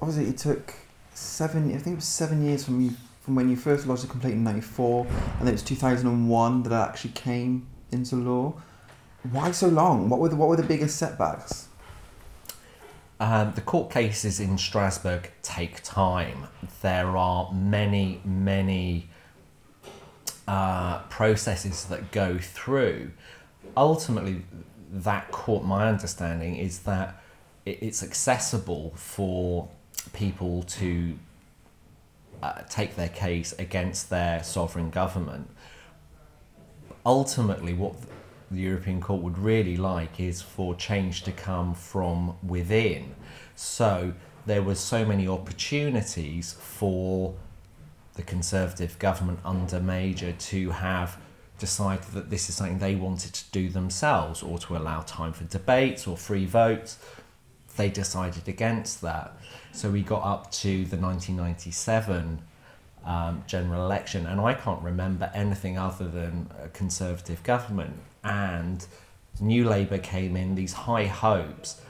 obviously, 0.00 0.30
it 0.30 0.38
took 0.38 0.74
seven. 1.14 1.74
I 1.74 1.78
think 1.78 1.94
it 1.94 1.96
was 1.96 2.04
seven 2.04 2.44
years 2.44 2.64
from 2.64 2.80
you 2.80 2.92
from 3.22 3.34
when 3.34 3.48
you 3.48 3.56
first 3.56 3.86
lodged 3.86 4.04
a 4.04 4.06
complaint 4.06 4.34
in 4.34 4.44
'94, 4.44 5.06
and 5.06 5.40
then 5.40 5.48
it 5.48 5.52
was 5.52 5.62
2001 5.62 6.62
that 6.64 6.72
it 6.72 6.74
actually 6.74 7.12
came 7.12 7.66
into 7.90 8.16
law. 8.16 8.54
Why 9.30 9.52
so 9.52 9.68
long? 9.68 10.08
What 10.08 10.20
were 10.20 10.28
the 10.28 10.36
what 10.36 10.48
were 10.48 10.56
the 10.56 10.62
biggest 10.62 10.96
setbacks? 10.96 11.68
Um, 13.22 13.52
the 13.54 13.60
court 13.60 13.88
cases 13.88 14.40
in 14.40 14.58
Strasbourg 14.58 15.30
take 15.42 15.80
time. 15.84 16.48
There 16.80 17.16
are 17.16 17.52
many, 17.52 18.20
many 18.24 19.10
uh, 20.48 21.02
processes 21.02 21.84
that 21.84 22.10
go 22.10 22.38
through. 22.38 23.12
Ultimately, 23.76 24.42
that 24.90 25.30
court, 25.30 25.64
my 25.64 25.86
understanding 25.86 26.56
is 26.56 26.80
that 26.80 27.22
it's 27.64 28.02
accessible 28.02 28.92
for 28.96 29.68
people 30.12 30.64
to 30.64 31.16
uh, 32.42 32.62
take 32.68 32.96
their 32.96 33.08
case 33.08 33.52
against 33.56 34.10
their 34.10 34.42
sovereign 34.42 34.90
government. 34.90 35.48
Ultimately, 37.06 37.72
what 37.72 37.94
the 38.52 38.60
European 38.60 39.00
Court 39.00 39.22
would 39.22 39.38
really 39.38 39.76
like 39.76 40.20
is 40.20 40.42
for 40.42 40.74
change 40.74 41.22
to 41.24 41.32
come 41.32 41.74
from 41.74 42.36
within. 42.46 43.14
So 43.54 44.12
there 44.46 44.62
were 44.62 44.74
so 44.74 45.04
many 45.04 45.26
opportunities 45.26 46.52
for 46.52 47.34
the 48.14 48.22
Conservative 48.22 48.98
government 48.98 49.40
under 49.44 49.80
Major 49.80 50.32
to 50.32 50.70
have 50.70 51.18
decided 51.58 52.04
that 52.12 52.28
this 52.28 52.48
is 52.48 52.56
something 52.56 52.78
they 52.78 52.96
wanted 52.96 53.32
to 53.32 53.44
do 53.52 53.68
themselves 53.68 54.42
or 54.42 54.58
to 54.58 54.76
allow 54.76 55.00
time 55.02 55.32
for 55.32 55.44
debates 55.44 56.06
or 56.06 56.16
free 56.16 56.44
votes. 56.44 56.98
They 57.76 57.88
decided 57.88 58.48
against 58.48 59.00
that. 59.02 59.36
So 59.72 59.90
we 59.90 60.02
got 60.02 60.24
up 60.24 60.50
to 60.52 60.84
the 60.84 60.96
1997 60.96 62.42
um, 63.04 63.44
general 63.46 63.84
election, 63.84 64.26
and 64.26 64.40
I 64.40 64.54
can't 64.54 64.82
remember 64.82 65.30
anything 65.34 65.78
other 65.78 66.06
than 66.08 66.50
a 66.62 66.68
Conservative 66.68 67.42
government. 67.42 67.94
And 68.24 68.86
New 69.40 69.68
Labour 69.68 69.98
came 69.98 70.36
in, 70.36 70.54
these 70.54 70.72
high 70.72 71.06
hopes, 71.06 71.80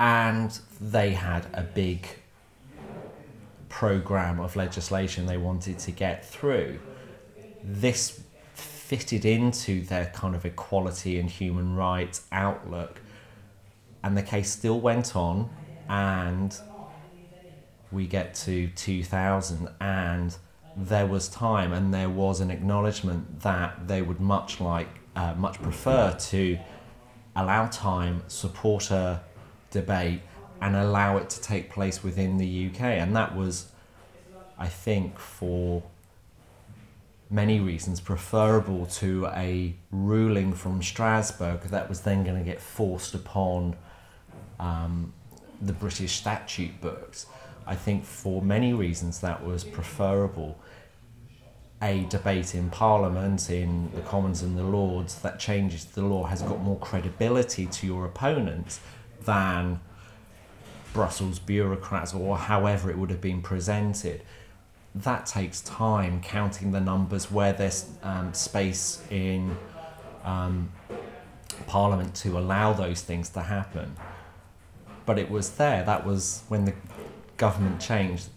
and 0.00 0.58
they 0.80 1.12
had 1.12 1.46
a 1.52 1.62
big 1.62 2.08
program 3.68 4.40
of 4.40 4.56
legislation 4.56 5.26
they 5.26 5.36
wanted 5.36 5.78
to 5.78 5.90
get 5.90 6.24
through. 6.24 6.78
This 7.62 8.22
fitted 8.54 9.24
into 9.24 9.82
their 9.82 10.06
kind 10.06 10.34
of 10.34 10.44
equality 10.44 11.18
and 11.18 11.28
human 11.30 11.76
rights 11.76 12.26
outlook, 12.32 13.00
and 14.02 14.16
the 14.16 14.22
case 14.22 14.50
still 14.50 14.80
went 14.80 15.14
on, 15.14 15.50
and 15.88 16.56
we 17.90 18.06
get 18.06 18.34
to 18.34 18.68
2000 18.68 19.68
and 19.80 20.36
there 20.76 21.06
was 21.06 21.28
time 21.28 21.72
and 21.72 21.92
there 21.92 22.08
was 22.08 22.40
an 22.40 22.50
acknowledgement 22.50 23.40
that 23.40 23.88
they 23.88 24.02
would 24.02 24.20
much 24.20 24.60
like 24.60 24.88
uh, 25.14 25.34
much 25.34 25.60
prefer 25.60 26.12
to 26.18 26.58
allow 27.36 27.66
time 27.66 28.22
support 28.28 28.90
a 28.90 29.20
debate 29.70 30.20
and 30.60 30.76
allow 30.76 31.16
it 31.16 31.28
to 31.28 31.40
take 31.40 31.70
place 31.70 32.02
within 32.02 32.38
the 32.38 32.68
UK 32.68 32.80
and 32.80 33.14
that 33.14 33.34
was 33.34 33.72
I 34.58 34.68
think 34.68 35.18
for 35.18 35.82
many 37.28 37.60
reasons 37.60 38.00
preferable 38.00 38.86
to 38.86 39.26
a 39.34 39.74
ruling 39.90 40.52
from 40.52 40.82
Strasbourg 40.82 41.62
that 41.62 41.88
was 41.88 42.02
then 42.02 42.22
going 42.24 42.38
to 42.38 42.44
get 42.44 42.60
forced 42.60 43.14
upon 43.14 43.74
um, 44.60 45.12
the 45.60 45.72
British 45.72 46.16
statute 46.16 46.80
books 46.80 47.26
I 47.66 47.74
think 47.74 48.04
for 48.04 48.42
many 48.42 48.72
reasons 48.72 49.20
that 49.20 49.44
was 49.44 49.64
preferable. 49.64 50.58
A 51.80 52.04
debate 52.04 52.54
in 52.54 52.70
Parliament, 52.70 53.50
in 53.50 53.90
the 53.92 54.02
Commons 54.02 54.42
and 54.42 54.56
the 54.56 54.62
Lords, 54.62 55.16
that 55.22 55.40
changes 55.40 55.84
the 55.84 56.02
law 56.02 56.24
has 56.24 56.42
got 56.42 56.60
more 56.60 56.78
credibility 56.78 57.66
to 57.66 57.86
your 57.86 58.04
opponents 58.04 58.80
than 59.24 59.80
Brussels 60.92 61.38
bureaucrats 61.38 62.14
or 62.14 62.36
however 62.36 62.90
it 62.90 62.98
would 62.98 63.10
have 63.10 63.20
been 63.20 63.42
presented. 63.42 64.22
That 64.94 65.26
takes 65.26 65.60
time, 65.62 66.20
counting 66.20 66.70
the 66.70 66.80
numbers, 66.80 67.30
where 67.30 67.52
there's 67.52 67.88
um, 68.02 68.34
space 68.34 69.02
in 69.10 69.56
um, 70.22 70.70
Parliament 71.66 72.14
to 72.16 72.38
allow 72.38 72.72
those 72.74 73.00
things 73.00 73.30
to 73.30 73.40
happen. 73.40 73.96
But 75.06 75.18
it 75.18 75.30
was 75.30 75.52
there. 75.52 75.82
That 75.82 76.06
was 76.06 76.42
when 76.48 76.66
the 76.66 76.74
government 77.42 77.80
changed, 77.80 78.28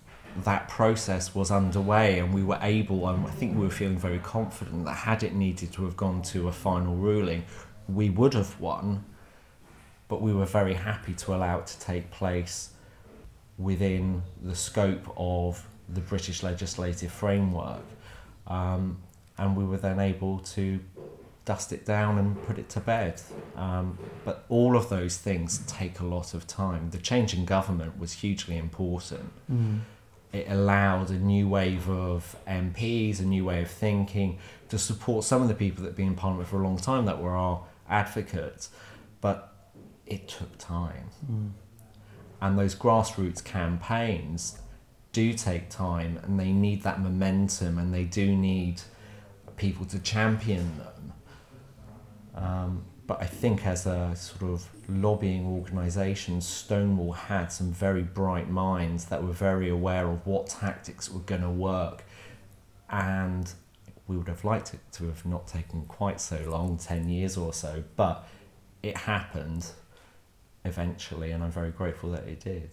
that 0.50 0.68
process 0.68 1.36
was 1.36 1.52
underway, 1.52 2.18
and 2.18 2.34
we 2.34 2.42
were 2.42 2.58
able, 2.64 3.08
and 3.08 3.28
I 3.28 3.30
think 3.30 3.56
we 3.56 3.64
were 3.64 3.78
feeling 3.82 4.00
very 4.00 4.18
confident 4.18 4.86
that 4.86 4.98
had 5.10 5.22
it 5.22 5.36
needed 5.36 5.72
to 5.74 5.86
have 5.86 5.96
gone 5.96 6.24
to 6.34 6.48
a 6.48 6.52
final 6.52 6.96
ruling, 6.96 7.44
we 7.88 8.10
would 8.10 8.34
have 8.34 8.60
won. 8.60 9.06
But 10.08 10.24
we 10.24 10.34
were 10.34 10.48
very 10.48 10.74
happy 10.74 11.14
to 11.14 11.36
allow 11.36 11.60
it 11.60 11.68
to 11.68 11.80
take 11.80 12.10
place 12.10 12.72
within 13.60 14.24
the 14.42 14.56
scope 14.56 15.06
of 15.18 15.64
the 15.88 16.02
British 16.02 16.42
legislative 16.42 17.12
framework. 17.12 17.86
Um, 18.48 18.98
and 19.38 19.56
we 19.56 19.66
were 19.66 19.78
then 19.78 20.00
able 20.00 20.40
to 20.56 20.80
dust 21.46 21.72
it 21.72 21.86
down 21.86 22.18
and 22.18 22.42
put 22.46 22.58
it 22.58 22.68
to 22.70 22.80
bed. 22.80 23.22
Um, 23.56 23.98
but 24.26 24.46
all 24.50 24.76
of 24.76 24.90
those 24.90 25.18
things 25.18 25.60
take 25.68 26.00
a 26.00 26.06
lot 26.06 26.34
of 26.34 26.48
time. 26.48 26.90
The 26.90 26.98
change 26.98 27.34
in 27.34 27.46
government 27.46 28.00
was 28.00 28.14
hugely 28.14 28.58
important. 28.58 29.32
Mm. 29.52 29.82
It 30.34 30.48
allowed 30.50 31.12
a 31.12 31.20
new 31.20 31.48
wave 31.48 31.88
of 31.88 32.36
MPs, 32.48 33.20
a 33.20 33.24
new 33.24 33.46
way 33.46 33.62
of 33.62 33.70
thinking 33.70 34.40
to 34.70 34.78
support 34.78 35.24
some 35.24 35.44
of 35.44 35.48
the 35.48 35.54
people 35.54 35.84
that 35.84 35.90
have 35.90 35.96
been 35.96 36.08
in 36.08 36.16
Parliament 36.16 36.50
for 36.50 36.60
a 36.60 36.64
long 36.64 36.78
time 36.78 37.06
that 37.06 37.22
were 37.22 37.36
our 37.36 37.64
advocates. 37.88 38.70
But 39.22 39.56
it 40.08 40.28
took 40.28 40.58
time. 40.58 41.10
Mm. 41.32 41.52
And 42.42 42.60
those 42.60 42.76
grassroots 42.76 43.44
campaigns 43.44 44.60
do 45.14 45.32
take 45.32 45.70
time 45.70 46.20
and 46.24 46.40
they 46.40 46.52
need 46.52 46.82
that 46.84 47.00
momentum 47.00 47.78
and 47.78 47.94
they 47.94 48.04
do 48.04 48.36
need 48.36 48.82
people 49.56 49.86
to 49.86 49.98
champion 50.00 50.78
them 50.78 51.14
um, 52.36 52.84
but 53.08 53.22
I 53.22 53.26
think 53.26 53.66
as 53.66 53.86
a 53.86 54.16
sort 54.16 54.52
of 54.52 54.68
lobbying 54.90 55.46
organisation, 55.46 56.42
Stonewall 56.42 57.14
had 57.14 57.52
some 57.52 57.72
very 57.72 58.02
bright 58.02 58.50
minds 58.50 59.06
that 59.06 59.24
were 59.24 59.32
very 59.32 59.70
aware 59.70 60.08
of 60.08 60.26
what 60.26 60.48
tactics 60.48 61.12
were 61.12 61.20
going 61.20 61.42
to 61.42 61.50
work. 61.50 62.04
And 62.90 63.52
we 64.08 64.18
would 64.18 64.28
have 64.28 64.44
liked 64.44 64.74
it 64.74 64.80
to 64.94 65.06
have 65.06 65.26
not 65.26 65.48
taken 65.48 65.84
quite 65.84 66.20
so 66.20 66.38
long 66.48 66.78
10 66.78 67.10
years 67.10 67.38
or 67.38 67.54
so, 67.54 67.84
but 67.96 68.28
it 68.82 68.98
happened 68.98 69.68
eventually, 70.64 71.32
and 71.32 71.44
I'm 71.44 71.52
very 71.52 71.72
grateful 71.72 72.12
that 72.12 72.28
it 72.28 72.40
did. 72.40 72.70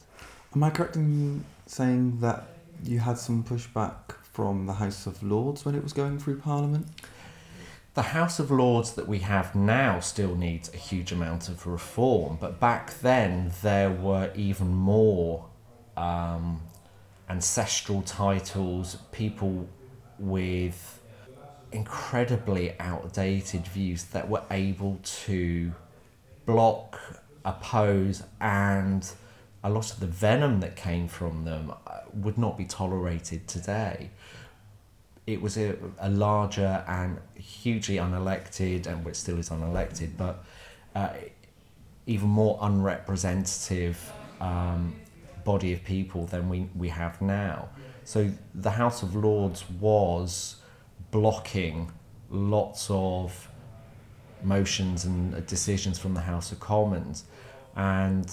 Am 0.54 0.62
I 0.62 0.70
correct 0.70 0.96
in 0.96 1.44
saying 1.66 2.20
that 2.20 2.48
you 2.84 2.98
had 2.98 3.18
some 3.18 3.44
pushback 3.44 4.12
from 4.32 4.66
the 4.66 4.74
House 4.74 5.06
of 5.06 5.22
Lords 5.22 5.64
when 5.64 5.74
it 5.74 5.82
was 5.82 5.92
going 5.92 6.18
through 6.18 6.38
Parliament? 6.38 6.86
The 7.94 8.02
House 8.02 8.38
of 8.38 8.50
Lords 8.50 8.92
that 8.92 9.06
we 9.06 9.18
have 9.18 9.54
now 9.54 10.00
still 10.00 10.34
needs 10.34 10.72
a 10.72 10.78
huge 10.78 11.12
amount 11.12 11.48
of 11.48 11.66
reform, 11.66 12.38
but 12.40 12.58
back 12.58 12.98
then 13.00 13.52
there 13.62 13.90
were 13.90 14.30
even 14.34 14.74
more 14.74 15.46
um, 15.96 16.62
ancestral 17.28 18.00
titles, 18.02 18.96
people 19.12 19.68
with 20.18 21.02
incredibly 21.70 22.78
outdated 22.80 23.66
views 23.66 24.04
that 24.04 24.28
were 24.28 24.42
able 24.50 24.98
to 25.02 25.72
block, 26.46 26.98
oppose, 27.44 28.22
and 28.40 29.10
a 29.62 29.68
lot 29.68 29.92
of 29.92 30.00
the 30.00 30.06
venom 30.06 30.60
that 30.60 30.76
came 30.76 31.08
from 31.08 31.44
them 31.44 31.72
uh, 31.86 31.98
would 32.14 32.38
not 32.38 32.56
be 32.56 32.64
tolerated 32.64 33.46
today 33.46 34.10
it 35.26 35.40
was 35.40 35.56
a, 35.56 35.76
a 36.00 36.10
larger 36.10 36.84
and 36.88 37.18
hugely 37.34 37.96
unelected, 37.96 38.86
and 38.86 39.04
which 39.04 39.16
still 39.16 39.38
is 39.38 39.50
unelected, 39.50 40.16
but 40.16 40.44
uh, 40.94 41.10
even 42.06 42.28
more 42.28 42.58
unrepresentative 42.60 44.12
um, 44.40 44.94
body 45.44 45.72
of 45.72 45.84
people 45.84 46.26
than 46.26 46.48
we, 46.48 46.68
we 46.74 46.88
have 46.88 47.20
now. 47.22 47.68
So 48.04 48.30
the 48.54 48.70
House 48.70 49.02
of 49.02 49.14
Lords 49.14 49.64
was 49.80 50.56
blocking 51.10 51.92
lots 52.30 52.88
of 52.90 53.48
motions 54.42 55.04
and 55.04 55.46
decisions 55.46 55.98
from 55.98 56.14
the 56.14 56.20
House 56.20 56.50
of 56.50 56.58
Commons, 56.58 57.24
and 57.76 58.30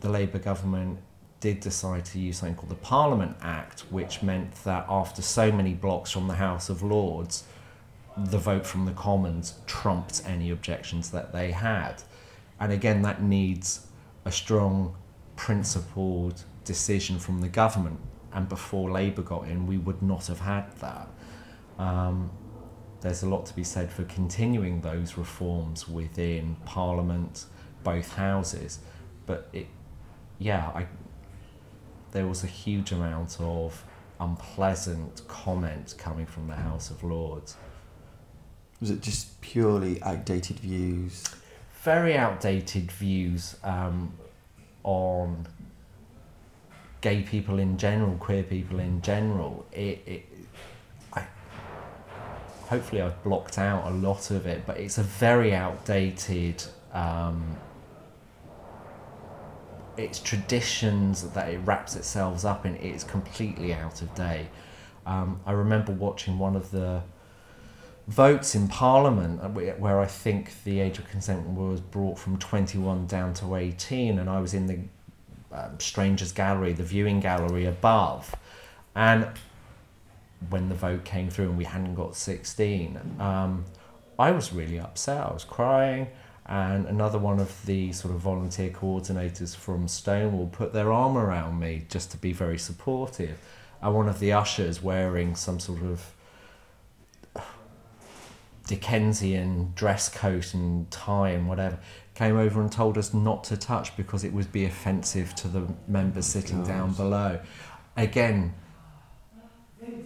the 0.00 0.10
Labour 0.10 0.38
government 0.38 0.98
did 1.40 1.60
decide 1.60 2.04
to 2.04 2.18
use 2.18 2.38
something 2.38 2.54
called 2.54 2.70
the 2.70 2.76
Parliament 2.76 3.36
Act, 3.40 3.80
which 3.90 4.22
meant 4.22 4.54
that 4.64 4.84
after 4.88 5.22
so 5.22 5.50
many 5.50 5.72
blocks 5.72 6.10
from 6.10 6.28
the 6.28 6.34
House 6.34 6.68
of 6.68 6.82
Lords, 6.82 7.44
the 8.16 8.38
vote 8.38 8.66
from 8.66 8.84
the 8.84 8.92
Commons 8.92 9.54
trumped 9.66 10.22
any 10.26 10.50
objections 10.50 11.10
that 11.10 11.32
they 11.32 11.50
had. 11.50 12.02
And 12.58 12.72
again, 12.72 13.02
that 13.02 13.22
needs 13.22 13.86
a 14.24 14.32
strong, 14.32 14.94
principled 15.36 16.44
decision 16.64 17.18
from 17.18 17.40
the 17.40 17.48
government. 17.48 17.98
And 18.32 18.48
before 18.48 18.90
Labour 18.90 19.22
got 19.22 19.48
in, 19.48 19.66
we 19.66 19.78
would 19.78 20.02
not 20.02 20.26
have 20.26 20.40
had 20.40 20.70
that. 20.76 21.08
Um, 21.78 22.30
there's 23.00 23.22
a 23.22 23.28
lot 23.28 23.46
to 23.46 23.56
be 23.56 23.64
said 23.64 23.90
for 23.90 24.04
continuing 24.04 24.82
those 24.82 25.16
reforms 25.16 25.88
within 25.88 26.56
Parliament, 26.66 27.46
both 27.82 28.14
houses. 28.14 28.80
But 29.24 29.48
it, 29.54 29.66
yeah, 30.38 30.70
I, 30.74 30.86
there 32.12 32.26
was 32.26 32.44
a 32.44 32.46
huge 32.46 32.92
amount 32.92 33.38
of 33.40 33.84
unpleasant 34.18 35.22
comment 35.28 35.94
coming 35.98 36.26
from 36.26 36.46
the 36.48 36.54
House 36.54 36.90
of 36.90 37.02
Lords. 37.02 37.56
Was 38.80 38.90
it 38.90 39.00
just 39.00 39.40
purely 39.40 40.02
outdated 40.02 40.58
views? 40.58 41.24
Very 41.82 42.16
outdated 42.16 42.90
views 42.90 43.56
um, 43.62 44.12
on 44.82 45.46
gay 47.00 47.22
people 47.22 47.58
in 47.58 47.78
general, 47.78 48.16
queer 48.16 48.42
people 48.42 48.78
in 48.78 49.00
general. 49.00 49.64
It, 49.72 50.02
it, 50.06 50.26
I, 51.12 51.24
hopefully, 52.68 53.00
I've 53.00 53.22
blocked 53.24 53.58
out 53.58 53.90
a 53.90 53.94
lot 53.94 54.30
of 54.30 54.46
it, 54.46 54.66
but 54.66 54.78
it's 54.78 54.98
a 54.98 55.02
very 55.02 55.54
outdated. 55.54 56.62
Um, 56.92 57.56
its 60.00 60.18
traditions 60.18 61.30
that 61.30 61.48
it 61.48 61.58
wraps 61.58 61.94
itself 61.94 62.44
up 62.44 62.66
in 62.66 62.76
it's 62.76 63.04
completely 63.04 63.72
out 63.74 64.02
of 64.02 64.14
date. 64.14 64.48
Um, 65.06 65.40
I 65.46 65.52
remember 65.52 65.92
watching 65.92 66.38
one 66.38 66.56
of 66.56 66.70
the 66.70 67.02
votes 68.08 68.54
in 68.54 68.68
Parliament 68.68 69.40
uh, 69.42 69.48
where 69.48 70.00
I 70.00 70.06
think 70.06 70.64
the 70.64 70.80
age 70.80 70.98
of 70.98 71.08
consent 71.08 71.46
was 71.46 71.80
brought 71.80 72.18
from 72.18 72.38
21 72.38 73.06
down 73.06 73.34
to 73.34 73.54
18, 73.54 74.18
and 74.18 74.28
I 74.28 74.40
was 74.40 74.54
in 74.54 74.66
the 74.66 74.78
um, 75.52 75.78
Strangers 75.78 76.32
Gallery, 76.32 76.72
the 76.72 76.82
viewing 76.82 77.20
gallery 77.20 77.66
above, 77.66 78.34
and 78.94 79.28
when 80.48 80.68
the 80.68 80.74
vote 80.74 81.04
came 81.04 81.28
through 81.28 81.50
and 81.50 81.58
we 81.58 81.64
hadn't 81.64 81.94
got 81.94 82.16
16, 82.16 82.98
um, 83.20 83.64
I 84.18 84.30
was 84.30 84.52
really 84.52 84.80
upset. 84.80 85.26
I 85.26 85.32
was 85.32 85.44
crying 85.44 86.08
and 86.50 86.86
another 86.86 87.16
one 87.16 87.38
of 87.38 87.64
the 87.64 87.92
sort 87.92 88.12
of 88.12 88.20
volunteer 88.20 88.70
coordinators 88.70 89.54
from 89.54 89.86
Stonewall 89.86 90.48
put 90.48 90.72
their 90.72 90.92
arm 90.92 91.16
around 91.16 91.60
me 91.60 91.86
just 91.88 92.10
to 92.10 92.16
be 92.16 92.32
very 92.32 92.58
supportive. 92.58 93.38
And 93.80 93.94
one 93.94 94.08
of 94.08 94.18
the 94.18 94.32
ushers 94.32 94.82
wearing 94.82 95.36
some 95.36 95.60
sort 95.60 95.82
of 95.82 96.12
Dickensian 98.66 99.72
dress 99.76 100.08
coat 100.08 100.52
and 100.52 100.90
tie 100.90 101.30
and 101.30 101.48
whatever 101.48 101.78
came 102.16 102.36
over 102.36 102.60
and 102.60 102.70
told 102.70 102.98
us 102.98 103.14
not 103.14 103.44
to 103.44 103.56
touch 103.56 103.96
because 103.96 104.24
it 104.24 104.32
would 104.32 104.50
be 104.50 104.64
offensive 104.64 105.36
to 105.36 105.46
the 105.46 105.68
members 105.86 106.34
oh, 106.34 106.40
sitting 106.40 106.64
down 106.64 106.92
below. 106.94 107.38
Again, 107.96 108.54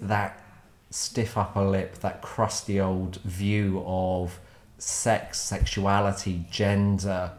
that 0.02 0.42
stiff 0.90 1.38
upper 1.38 1.64
lip, 1.64 1.94
that 2.00 2.20
crusty 2.20 2.78
old 2.78 3.16
view 3.22 3.82
of 3.86 4.38
sex, 4.78 5.40
sexuality, 5.40 6.46
gender 6.50 7.32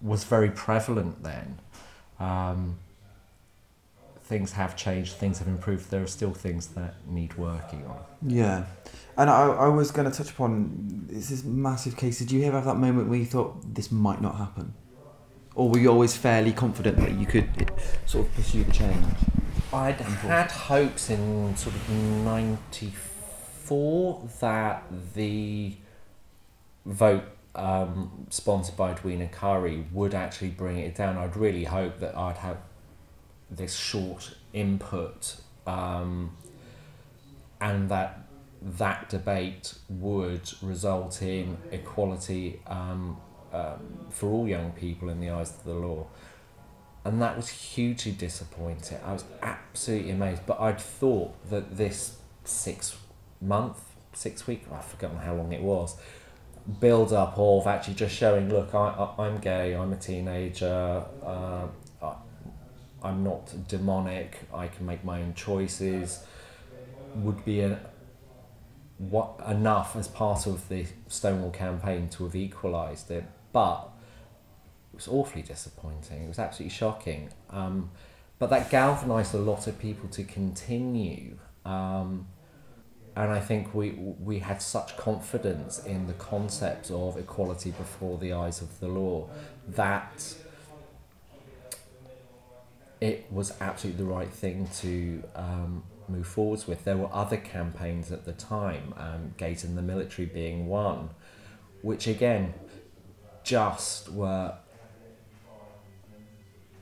was 0.00 0.24
very 0.24 0.50
prevalent 0.50 1.22
then. 1.22 1.58
Um, 2.20 2.76
things 4.24 4.52
have 4.52 4.76
changed, 4.76 5.14
things 5.14 5.38
have 5.38 5.48
improved. 5.48 5.90
There 5.90 6.02
are 6.02 6.06
still 6.06 6.32
things 6.32 6.68
that 6.68 6.94
need 7.06 7.36
working 7.36 7.84
on. 7.86 7.98
Yeah. 8.26 8.64
And 9.16 9.30
I, 9.30 9.46
I 9.46 9.68
was 9.68 9.90
going 9.90 10.10
to 10.10 10.16
touch 10.16 10.30
upon 10.30 11.08
it's 11.10 11.28
this 11.28 11.44
massive 11.44 11.96
case. 11.96 12.18
Did 12.18 12.32
you 12.32 12.44
ever 12.44 12.56
have 12.56 12.66
that 12.66 12.76
moment 12.76 13.08
where 13.08 13.18
you 13.18 13.26
thought 13.26 13.74
this 13.74 13.92
might 13.92 14.20
not 14.20 14.36
happen? 14.36 14.74
Or 15.54 15.70
were 15.70 15.78
you 15.78 15.88
always 15.88 16.16
fairly 16.16 16.52
confident 16.52 16.96
that 16.96 17.12
you 17.12 17.26
could 17.26 17.70
sort 18.06 18.26
of 18.26 18.34
pursue 18.34 18.64
the 18.64 18.72
change? 18.72 19.04
I'd 19.72 20.00
had 20.00 20.50
hopes 20.50 21.10
in 21.10 21.56
sort 21.56 21.76
of 21.76 21.88
94 21.90 24.28
that 24.40 24.82
the 25.14 25.76
vote 26.86 27.24
um, 27.54 28.26
sponsored 28.30 28.76
by 28.76 28.92
Edwina 28.92 29.28
Currie 29.28 29.86
would 29.92 30.14
actually 30.14 30.50
bring 30.50 30.78
it 30.78 30.94
down. 30.94 31.16
I'd 31.16 31.36
really 31.36 31.64
hope 31.64 32.00
that 32.00 32.16
I'd 32.16 32.38
have 32.38 32.58
this 33.50 33.74
short 33.74 34.34
input 34.52 35.36
um, 35.66 36.36
and 37.60 37.88
that 37.90 38.20
that 38.62 39.08
debate 39.08 39.74
would 39.88 40.50
result 40.62 41.20
in 41.22 41.58
equality 41.70 42.60
um, 42.66 43.18
um, 43.52 44.06
for 44.10 44.30
all 44.30 44.48
young 44.48 44.72
people 44.72 45.08
in 45.10 45.20
the 45.20 45.30
eyes 45.30 45.50
of 45.50 45.64
the 45.64 45.74
law. 45.74 46.06
And 47.04 47.20
that 47.20 47.36
was 47.36 47.48
hugely 47.50 48.12
disappointing. 48.12 48.98
I 49.04 49.12
was 49.12 49.24
absolutely 49.42 50.10
amazed. 50.12 50.42
But 50.46 50.58
I'd 50.60 50.80
thought 50.80 51.34
that 51.50 51.76
this 51.76 52.16
six 52.44 52.96
month, 53.42 53.78
six 54.14 54.46
week, 54.46 54.64
I've 54.72 54.86
forgotten 54.86 55.18
how 55.18 55.34
long 55.34 55.52
it 55.52 55.60
was, 55.60 55.96
build 56.80 57.12
up 57.12 57.34
of 57.36 57.66
actually 57.66 57.94
just 57.94 58.14
showing 58.14 58.48
look 58.48 58.74
I, 58.74 59.12
I, 59.18 59.26
am 59.26 59.38
gay 59.38 59.74
i'm 59.76 59.92
a 59.92 59.96
teenager 59.96 61.04
uh, 61.22 61.66
I, 62.02 62.14
i'm 63.02 63.22
not 63.22 63.52
demonic 63.68 64.40
i 64.52 64.68
can 64.68 64.86
make 64.86 65.04
my 65.04 65.20
own 65.20 65.34
choices 65.34 66.24
would 67.14 67.44
be 67.44 67.60
an, 67.60 67.78
what 68.98 69.40
enough 69.48 69.96
as 69.96 70.08
part 70.08 70.46
of 70.46 70.68
the 70.68 70.86
stonewall 71.08 71.50
campaign 71.50 72.08
to 72.10 72.24
have 72.24 72.36
equalized 72.36 73.10
it. 73.10 73.24
But 73.52 73.88
it 74.92 74.96
was 74.96 75.08
awfully 75.08 75.42
disappointing. 75.42 76.24
It 76.24 76.28
was 76.28 76.38
absolutely 76.38 76.74
shocking. 76.74 77.30
Um, 77.50 77.90
but 78.38 78.50
that 78.50 78.70
galvanized 78.70 79.34
a 79.34 79.38
lot 79.38 79.66
of 79.66 79.78
people 79.78 80.08
to 80.10 80.24
continue. 80.24 81.38
Um, 81.64 82.26
and 83.16 83.30
I 83.30 83.40
think 83.40 83.74
we 83.74 83.90
we 83.90 84.40
had 84.40 84.60
such 84.60 84.96
confidence 84.96 85.78
in 85.84 86.06
the 86.06 86.14
concept 86.14 86.90
of 86.90 87.16
equality 87.16 87.70
before 87.70 88.18
the 88.18 88.32
eyes 88.32 88.60
of 88.60 88.80
the 88.80 88.88
law 88.88 89.28
that 89.68 90.34
it 93.00 93.26
was 93.30 93.52
absolutely 93.60 94.04
the 94.04 94.10
right 94.10 94.30
thing 94.30 94.68
to 94.80 95.22
um, 95.36 95.82
move 96.08 96.26
forwards 96.26 96.66
with. 96.66 96.84
There 96.84 96.96
were 96.96 97.12
other 97.12 97.36
campaigns 97.36 98.10
at 98.10 98.24
the 98.24 98.32
time, 98.32 98.94
um, 98.96 99.34
Gays 99.36 99.62
in 99.62 99.76
the 99.76 99.82
Military 99.82 100.26
being 100.26 100.66
one, 100.66 101.10
which 101.82 102.06
again 102.06 102.54
just 103.44 104.10
were 104.10 104.54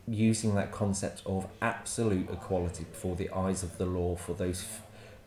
using 0.07 0.55
that 0.55 0.71
concept 0.73 1.23
of 1.27 1.47
absolute 1.61 2.31
equality 2.31 2.85
before 2.85 3.17
the 3.17 3.31
eyes 3.31 3.63
of 3.63 3.79
the 3.79 3.87
law 3.87 4.17
for 4.17 4.33
those 4.35 4.65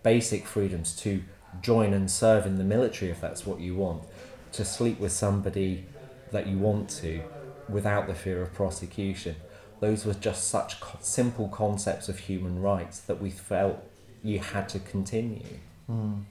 basic 0.06 0.46
freedoms 0.46 0.96
to 0.96 1.24
join 1.64 1.92
and 1.92 2.10
serve 2.12 2.46
in 2.46 2.58
the 2.58 2.64
military 2.64 3.10
if 3.10 3.20
that's 3.20 3.44
what 3.44 3.60
you 3.60 3.76
want, 3.76 4.04
to 4.52 4.64
sleep 4.64 5.00
with 5.00 5.12
somebody 5.12 5.84
that 6.32 6.46
you 6.46 6.60
want 6.60 6.88
to 6.88 7.22
without 7.68 8.06
the 8.06 8.14
fear 8.14 8.42
of 8.44 8.54
prosecution. 8.54 9.36
Those 9.80 10.06
were 10.06 10.14
just 10.14 10.48
such 10.48 10.80
co- 10.80 11.00
simple 11.02 11.48
concepts 11.50 12.08
of 12.08 12.20
human 12.20 12.62
rights 12.62 13.00
that 13.00 13.20
we 13.20 13.32
felt 13.32 13.84
you 14.24 14.40
had 14.40 14.70
to 14.70 14.80
continue. 14.80 15.58
Mm. 15.90 16.24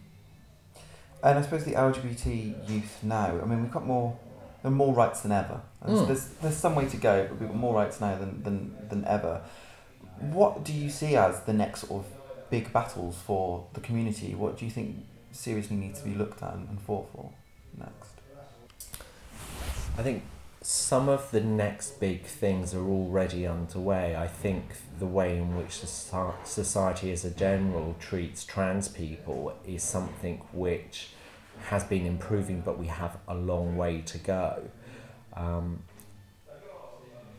And 1.25 1.39
I 1.39 1.43
suppose 1.43 1.65
the 1.65 1.73
LGBT 1.73 2.71
youth 2.71 3.03
now, 3.03 3.41
I 3.43 3.45
mean, 3.45 3.61
we've 3.63 3.73
got 3.73 3.85
more, 3.85 4.17
there 4.63 4.71
are 4.71 4.75
more 4.75 4.95
rights 4.95 5.23
than 5.23 5.33
ever. 5.33 5.61
Mm. 5.85 6.07
There's, 6.07 6.29
there's 6.41 6.57
some 6.57 6.77
way 6.77 6.87
to 6.87 6.97
go, 6.97 7.27
but 7.29 7.41
we've 7.41 7.49
got 7.49 7.59
more 7.59 7.75
rights 7.75 8.01
now 8.01 8.17
than, 8.17 8.41
than, 8.45 8.77
than 8.89 9.05
ever. 9.05 9.43
What 10.21 10.63
do 10.63 10.73
you 10.73 10.91
see 10.91 11.17
as 11.17 11.41
the 11.41 11.53
next 11.53 11.89
sort 11.89 12.05
of 12.05 12.24
big 12.50 12.72
battles 12.72 13.16
for 13.24 13.66
the 13.72 13.80
community, 13.80 14.35
what 14.35 14.57
do 14.57 14.64
you 14.64 14.70
think 14.70 15.04
seriously 15.33 15.76
needs 15.76 16.00
to 16.00 16.04
be 16.04 16.14
looked 16.14 16.42
at 16.42 16.54
and, 16.54 16.80
fought 16.80 17.11
for 17.12 17.30
next? 17.78 18.11
I 19.98 20.02
think 20.02 20.22
some 20.61 21.09
of 21.09 21.30
the 21.30 21.40
next 21.40 22.00
big 22.00 22.24
things 22.24 22.74
are 22.74 22.87
already 22.87 23.46
underway. 23.46 24.16
I 24.16 24.26
think 24.26 24.64
the 24.98 25.07
way 25.07 25.37
in 25.37 25.57
which 25.57 25.72
society 26.44 27.12
as 27.12 27.24
a 27.24 27.30
general 27.30 27.94
treats 28.00 28.44
trans 28.44 28.88
people 28.88 29.54
is 29.66 29.83
something 29.83 30.40
which 30.52 31.11
has 31.66 31.85
been 31.85 32.07
improving, 32.07 32.61
but 32.61 32.78
we 32.78 32.87
have 32.87 33.18
a 33.28 33.35
long 33.35 33.76
way 33.76 34.00
to 34.02 34.18
go. 34.18 34.70
Um, 35.35 35.83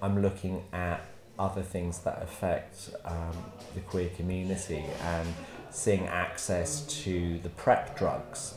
I'm 0.02 0.22
looking 0.22 0.64
at 0.72 1.06
other 1.38 1.62
things 1.62 2.00
that 2.00 2.22
affect 2.22 2.92
um, 3.04 3.36
the 3.74 3.82
queer 3.82 4.10
community 4.10 4.84
and 5.02 5.28
seeing 5.70 6.06
access 6.08 6.82
to 7.04 7.40
the 7.40 7.50
PrEP 7.50 7.98
drugs 7.98 8.56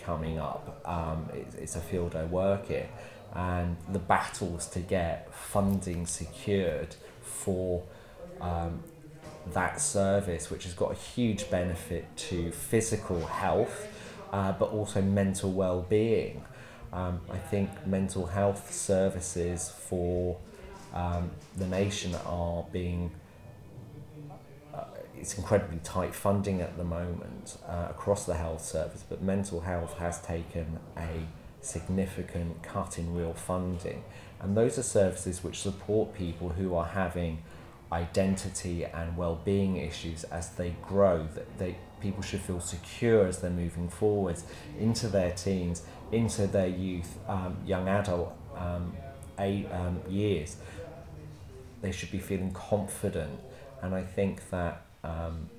coming 0.00 0.38
up. 0.38 0.80
Um, 0.84 1.28
it's, 1.32 1.54
it's 1.54 1.76
a 1.76 1.80
field 1.80 2.16
I 2.16 2.24
work 2.24 2.70
in 2.70 2.86
and 3.34 3.76
the 3.92 3.98
battles 3.98 4.66
to 4.68 4.80
get 4.80 5.32
funding 5.32 6.06
secured 6.06 6.96
for 7.22 7.82
um, 8.40 8.82
that 9.52 9.80
service, 9.80 10.50
which 10.50 10.64
has 10.64 10.72
got 10.72 10.92
a 10.92 10.94
huge 10.94 11.50
benefit 11.50 12.04
to 12.16 12.50
physical 12.50 13.20
health, 13.26 13.88
uh, 14.32 14.52
but 14.52 14.70
also 14.70 15.02
mental 15.02 15.52
well-being. 15.52 16.42
Um, 16.92 17.20
I 17.30 17.36
think 17.36 17.68
mental 17.86 18.26
health 18.26 18.72
services 18.72 19.70
for 19.70 20.38
um, 20.96 21.30
the 21.56 21.66
nation 21.66 22.14
are 22.26 22.64
being 22.72 23.10
uh, 24.74 24.84
it's 25.18 25.36
incredibly 25.36 25.78
tight 25.84 26.14
funding 26.14 26.60
at 26.60 26.76
the 26.76 26.84
moment 26.84 27.58
uh, 27.68 27.88
across 27.90 28.24
the 28.24 28.34
health 28.34 28.64
service, 28.64 29.04
but 29.08 29.22
mental 29.22 29.60
health 29.60 29.98
has 29.98 30.20
taken 30.22 30.78
a 30.96 31.20
significant 31.60 32.62
cut 32.62 32.98
in 32.98 33.14
real 33.14 33.34
funding. 33.34 34.04
And 34.40 34.56
those 34.56 34.78
are 34.78 34.82
services 34.82 35.42
which 35.42 35.58
support 35.60 36.14
people 36.14 36.50
who 36.50 36.74
are 36.74 36.84
having 36.84 37.42
identity 37.92 38.84
and 38.84 39.16
well-being 39.16 39.76
issues 39.76 40.24
as 40.24 40.50
they 40.50 40.74
grow 40.82 41.26
that 41.34 41.58
they 41.58 41.76
people 42.00 42.22
should 42.22 42.40
feel 42.40 42.60
secure 42.60 43.26
as 43.26 43.38
they're 43.38 43.50
moving 43.50 43.88
forwards 43.88 44.44
into 44.78 45.06
their 45.06 45.30
teens 45.30 45.82
into 46.10 46.48
their 46.48 46.66
youth 46.66 47.16
um, 47.28 47.56
young 47.64 47.88
adult 47.88 48.36
um, 48.56 48.92
eight, 49.38 49.66
um, 49.72 50.00
years 50.08 50.56
they 51.82 51.92
should 51.92 52.10
be 52.10 52.18
feeling 52.18 52.52
confident 52.52 53.40
and 53.82 53.94
I 53.94 54.02
think 54.02 54.50
that 54.50 54.82
um, 55.04 55.50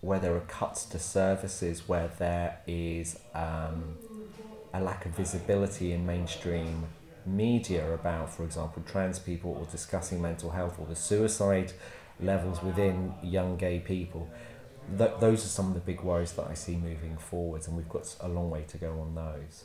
where 0.00 0.18
there 0.20 0.34
are 0.36 0.40
cuts 0.40 0.84
to 0.86 0.98
services 0.98 1.88
where 1.88 2.10
there 2.18 2.58
is 2.66 3.18
um, 3.34 3.98
a 4.72 4.80
lack 4.80 5.06
of 5.06 5.12
visibility 5.12 5.92
in 5.92 6.06
mainstream 6.06 6.86
media 7.24 7.92
about, 7.92 8.30
for 8.32 8.44
example, 8.44 8.82
trans 8.86 9.18
people 9.18 9.52
or 9.58 9.66
discussing 9.70 10.22
mental 10.22 10.50
health 10.50 10.78
or 10.78 10.86
the 10.86 10.96
suicide 10.96 11.72
levels 12.20 12.62
within 12.62 13.14
young 13.22 13.56
gay 13.56 13.80
people. 13.80 14.30
Th- 14.96 15.12
those 15.20 15.44
are 15.44 15.48
some 15.48 15.68
of 15.68 15.74
the 15.74 15.80
big 15.80 16.02
worries 16.02 16.32
that 16.34 16.46
I 16.48 16.54
see 16.54 16.76
moving 16.76 17.16
forwards, 17.18 17.66
and 17.66 17.76
we've 17.76 17.88
got 17.88 18.14
a 18.20 18.28
long 18.28 18.50
way 18.50 18.64
to 18.68 18.78
go 18.78 19.00
on 19.00 19.14
those. 19.14 19.64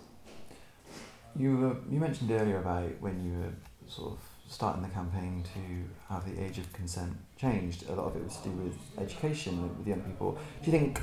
You 1.35 1.67
uh, 1.79 1.89
you 1.91 1.99
mentioned 1.99 2.31
earlier 2.31 2.57
about 2.59 2.89
when 2.99 3.23
you 3.23 3.39
were 3.39 3.53
sort 3.87 4.13
of 4.13 4.19
starting 4.51 4.83
the 4.83 4.89
campaign 4.89 5.43
to 5.53 6.13
have 6.13 6.29
the 6.29 6.43
age 6.43 6.57
of 6.57 6.71
consent 6.73 7.15
changed. 7.39 7.89
A 7.89 7.93
lot 7.93 8.07
of 8.07 8.17
it 8.17 8.23
was 8.23 8.35
to 8.37 8.49
do 8.49 8.51
with 8.51 8.75
education 8.99 9.77
with 9.77 9.87
young 9.87 10.01
people. 10.01 10.37
Do 10.61 10.69
you 10.69 10.77
think 10.77 10.99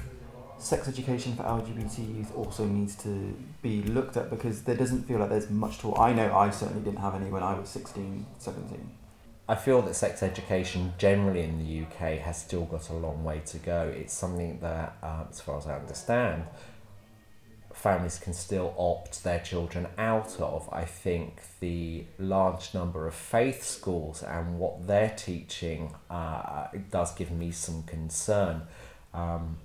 sex 0.58 0.86
education 0.86 1.34
for 1.34 1.44
LGBT 1.44 2.16
youth 2.16 2.36
also 2.36 2.66
needs 2.66 2.94
to 2.96 3.34
be 3.62 3.82
looked 3.84 4.18
at 4.18 4.28
because 4.28 4.62
there 4.62 4.76
doesn't 4.76 5.04
feel 5.04 5.18
like 5.18 5.30
there's 5.30 5.48
much 5.48 5.78
to. 5.78 5.96
I 5.96 6.12
know 6.12 6.34
I 6.36 6.50
certainly 6.50 6.82
didn't 6.82 6.98
have 7.00 7.14
any 7.14 7.30
when 7.30 7.42
I 7.42 7.58
was 7.58 7.70
16, 7.70 8.26
17. 8.38 8.90
I 9.48 9.54
feel 9.54 9.80
that 9.80 9.94
sex 9.94 10.22
education 10.22 10.92
generally 10.98 11.42
in 11.42 11.58
the 11.58 11.82
UK 11.84 12.18
has 12.18 12.38
still 12.42 12.66
got 12.66 12.90
a 12.90 12.94
long 12.94 13.24
way 13.24 13.40
to 13.46 13.58
go. 13.58 13.90
It's 13.96 14.12
something 14.12 14.58
that, 14.60 14.98
uh, 15.02 15.24
as 15.30 15.40
far 15.40 15.56
as 15.56 15.66
I 15.66 15.78
understand, 15.78 16.44
families 17.78 18.18
can 18.18 18.32
still 18.32 18.74
opt 18.76 19.22
their 19.22 19.38
children 19.38 19.86
out 19.96 20.40
of. 20.40 20.68
I 20.72 20.84
think 20.84 21.40
the 21.60 22.04
large 22.18 22.74
number 22.74 23.06
of 23.06 23.14
faith 23.14 23.62
schools 23.62 24.22
and 24.22 24.58
what 24.58 24.86
they're 24.86 25.14
teaching 25.16 25.94
uh, 26.10 26.66
does 26.90 27.14
give 27.14 27.30
me 27.30 27.52
some 27.52 27.84
concern. 27.84 28.62
Um, 29.14 29.58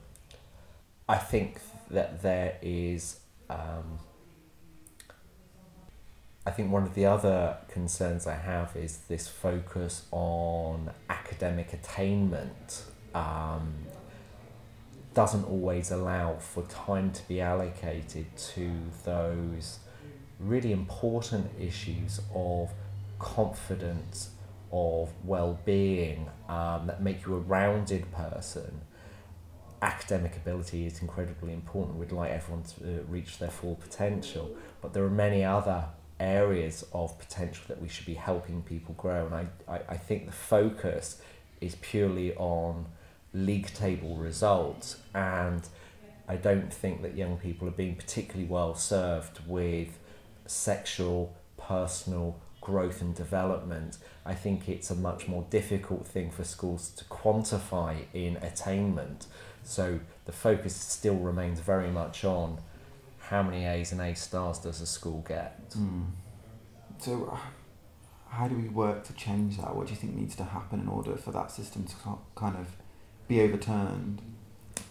I 1.09 1.17
think 1.17 1.59
that 1.89 2.21
there 2.21 2.57
is. 2.61 3.19
Um, 3.49 3.99
I 6.45 6.51
think 6.51 6.71
one 6.71 6.83
of 6.83 6.93
the 6.93 7.05
other 7.05 7.57
concerns 7.69 8.27
I 8.27 8.35
have 8.35 8.75
is 8.75 8.97
this 9.07 9.29
focus 9.29 10.05
on 10.11 10.91
academic 11.09 11.71
attainment 11.71 12.83
um, 13.15 13.73
doesn't 15.13 15.43
always 15.45 15.91
allow 15.91 16.35
for 16.35 16.63
time 16.63 17.11
to 17.11 17.27
be 17.27 17.39
allocated 17.39 18.25
to 18.35 18.71
those 19.05 19.79
really 20.39 20.71
important 20.71 21.49
issues 21.59 22.19
of 22.33 22.71
confidence, 23.19 24.31
of 24.71 25.11
well 25.23 25.59
being, 25.65 26.29
um, 26.49 26.87
that 26.87 27.01
make 27.01 27.25
you 27.25 27.35
a 27.35 27.39
rounded 27.39 28.11
person 28.11 28.81
academic 29.83 30.37
ability 30.37 30.85
is 30.85 31.01
incredibly 31.01 31.53
important. 31.53 31.97
We'd 31.97 32.13
like 32.13 32.31
everyone 32.31 32.63
to 32.63 32.83
uh, 32.83 33.03
reach 33.09 33.37
their 33.37 33.49
full 33.49 33.75
potential, 33.75 34.55
but 34.81 34.93
there 34.93 35.03
are 35.03 35.09
many 35.09 35.43
other 35.43 35.85
areas 36.19 36.85
of 36.93 37.19
potential 37.19 37.65
that 37.67 37.81
we 37.81 37.89
should 37.89 38.05
be 38.05 38.13
helping 38.13 38.61
people 38.63 38.95
grow. 38.97 39.25
And 39.25 39.35
I, 39.35 39.47
I, 39.67 39.81
I 39.89 39.97
think 39.97 40.25
the 40.25 40.31
focus 40.31 41.21
is 41.59 41.75
purely 41.75 42.33
on 42.35 42.85
league 43.33 43.73
table 43.73 44.15
results. 44.15 44.97
And 45.13 45.67
I 46.27 46.35
don't 46.35 46.73
think 46.73 47.01
that 47.01 47.15
young 47.15 47.37
people 47.37 47.67
are 47.67 47.71
being 47.71 47.95
particularly 47.95 48.47
well 48.47 48.75
served 48.75 49.39
with 49.47 49.99
sexual, 50.45 51.35
personal 51.57 52.39
growth 52.61 53.01
and 53.01 53.13
development. 53.13 53.97
I 54.25 54.35
think 54.35 54.69
it's 54.69 54.89
a 54.89 54.95
much 54.95 55.27
more 55.27 55.45
difficult 55.49 56.07
thing 56.07 56.31
for 56.31 56.43
schools 56.43 56.89
to 56.91 57.05
quantify 57.05 58.05
in 58.13 58.37
attainment 58.37 59.27
so 59.63 59.99
the 60.25 60.31
focus 60.31 60.75
still 60.75 61.15
remains 61.15 61.59
very 61.59 61.89
much 61.89 62.23
on 62.23 62.59
how 63.19 63.41
many 63.41 63.65
A's 63.65 63.91
and 63.91 64.01
A 64.01 64.13
stars 64.13 64.59
does 64.59 64.81
a 64.81 64.85
school 64.85 65.23
get. 65.27 65.71
Mm. 65.71 66.07
So, 66.99 67.37
how 68.29 68.47
do 68.47 68.55
we 68.55 68.67
work 68.67 69.03
to 69.05 69.13
change 69.13 69.57
that? 69.57 69.75
What 69.75 69.87
do 69.87 69.93
you 69.93 69.99
think 69.99 70.15
needs 70.15 70.35
to 70.35 70.43
happen 70.43 70.81
in 70.81 70.87
order 70.87 71.15
for 71.15 71.31
that 71.31 71.51
system 71.51 71.85
to 71.85 71.95
kind 72.35 72.57
of 72.57 72.67
be 73.27 73.41
overturned? 73.41 74.21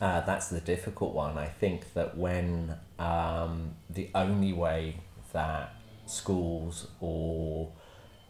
Uh, 0.00 0.20
that's 0.22 0.48
the 0.48 0.60
difficult 0.60 1.14
one. 1.14 1.38
I 1.38 1.46
think 1.46 1.92
that 1.94 2.16
when 2.16 2.74
um, 2.98 3.76
the 3.88 4.10
only 4.14 4.52
way 4.52 4.96
that 5.32 5.74
schools 6.06 6.88
or 7.00 7.72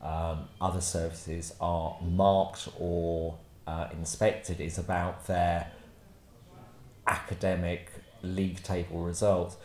um, 0.03 0.49
other 0.61 0.81
services 0.81 1.55
are 1.61 1.97
marked 2.03 2.69
or 2.79 3.38
uh, 3.67 3.88
inspected 3.93 4.61
is 4.61 4.77
about 4.77 5.27
their 5.27 5.73
academic 7.07 7.91
league 8.23 8.62
table 8.62 9.01
results, 9.01 9.57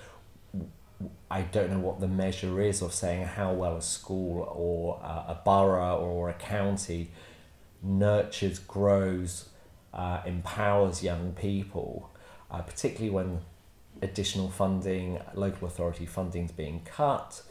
I 1.29 1.41
don't 1.41 1.71
know 1.71 1.79
what 1.79 1.99
the 1.99 2.07
measure 2.07 2.61
is 2.61 2.81
of 2.81 2.93
saying 2.93 3.25
how 3.25 3.53
well 3.53 3.77
a 3.77 3.81
school 3.81 4.47
or 4.55 4.99
uh, 5.03 5.33
a 5.33 5.41
borough 5.43 5.97
or 5.97 6.29
a 6.29 6.33
county 6.33 7.11
nurtures, 7.83 8.59
grows, 8.59 9.49
uh, 9.97 10.21
empowers 10.25 11.03
young 11.03 11.33
people, 11.33 12.09
uh, 12.51 12.61
particularly 12.61 13.09
when 13.09 13.39
additional 14.01 14.49
funding, 14.49 15.19
local 15.33 15.67
authority 15.67 16.05
funding 16.05 16.45
is 16.45 16.51
being 16.51 16.81
cut. 16.85 17.41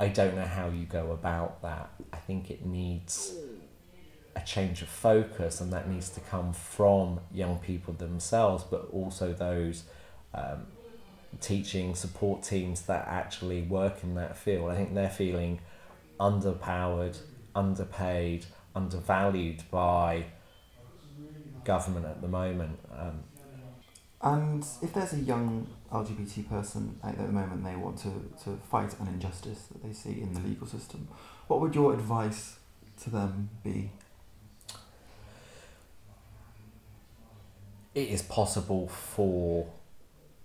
I 0.00 0.08
don't 0.08 0.34
know 0.34 0.46
how 0.46 0.70
you 0.70 0.86
go 0.86 1.12
about 1.12 1.60
that. 1.60 1.90
I 2.12 2.16
think 2.16 2.50
it 2.50 2.64
needs 2.64 3.34
a 4.34 4.40
change 4.40 4.80
of 4.80 4.88
focus, 4.88 5.60
and 5.60 5.70
that 5.74 5.88
needs 5.88 6.08
to 6.10 6.20
come 6.20 6.54
from 6.54 7.20
young 7.32 7.58
people 7.58 7.92
themselves, 7.92 8.64
but 8.64 8.88
also 8.92 9.34
those 9.34 9.84
um, 10.32 10.66
teaching 11.40 11.94
support 11.94 12.42
teams 12.42 12.82
that 12.82 13.06
actually 13.06 13.62
work 13.62 14.02
in 14.02 14.14
that 14.14 14.38
field. 14.38 14.70
I 14.70 14.76
think 14.76 14.94
they're 14.94 15.10
feeling 15.10 15.60
underpowered, 16.18 17.18
underpaid, 17.54 18.46
undervalued 18.74 19.64
by 19.70 20.24
government 21.64 22.06
at 22.06 22.20
the 22.20 22.28
moment. 22.28 22.78
Um, 22.96 23.24
and 24.22 24.66
if 24.82 24.92
there's 24.92 25.14
a 25.14 25.18
young 25.18 25.66
LGBT 25.90 26.48
person 26.48 26.98
at 27.02 27.16
the 27.16 27.24
moment 27.24 27.64
they 27.64 27.76
want 27.76 27.98
to, 27.98 28.12
to 28.44 28.58
fight 28.70 28.94
an 29.00 29.08
injustice 29.08 29.62
that 29.72 29.82
they 29.82 29.92
see 29.92 30.20
in 30.20 30.34
the 30.34 30.40
legal 30.40 30.66
system, 30.66 31.08
what 31.46 31.60
would 31.60 31.74
your 31.74 31.94
advice 31.94 32.56
to 33.02 33.10
them 33.10 33.48
be? 33.64 33.90
it 37.94 38.08
is 38.08 38.22
possible 38.22 38.88
for 38.88 39.66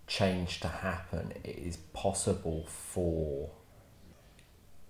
change 0.08 0.60
to 0.62 0.67
happen. 0.67 1.34
It 1.43 1.58
is 1.58 1.78
possible 1.93 2.65
for 2.67 3.49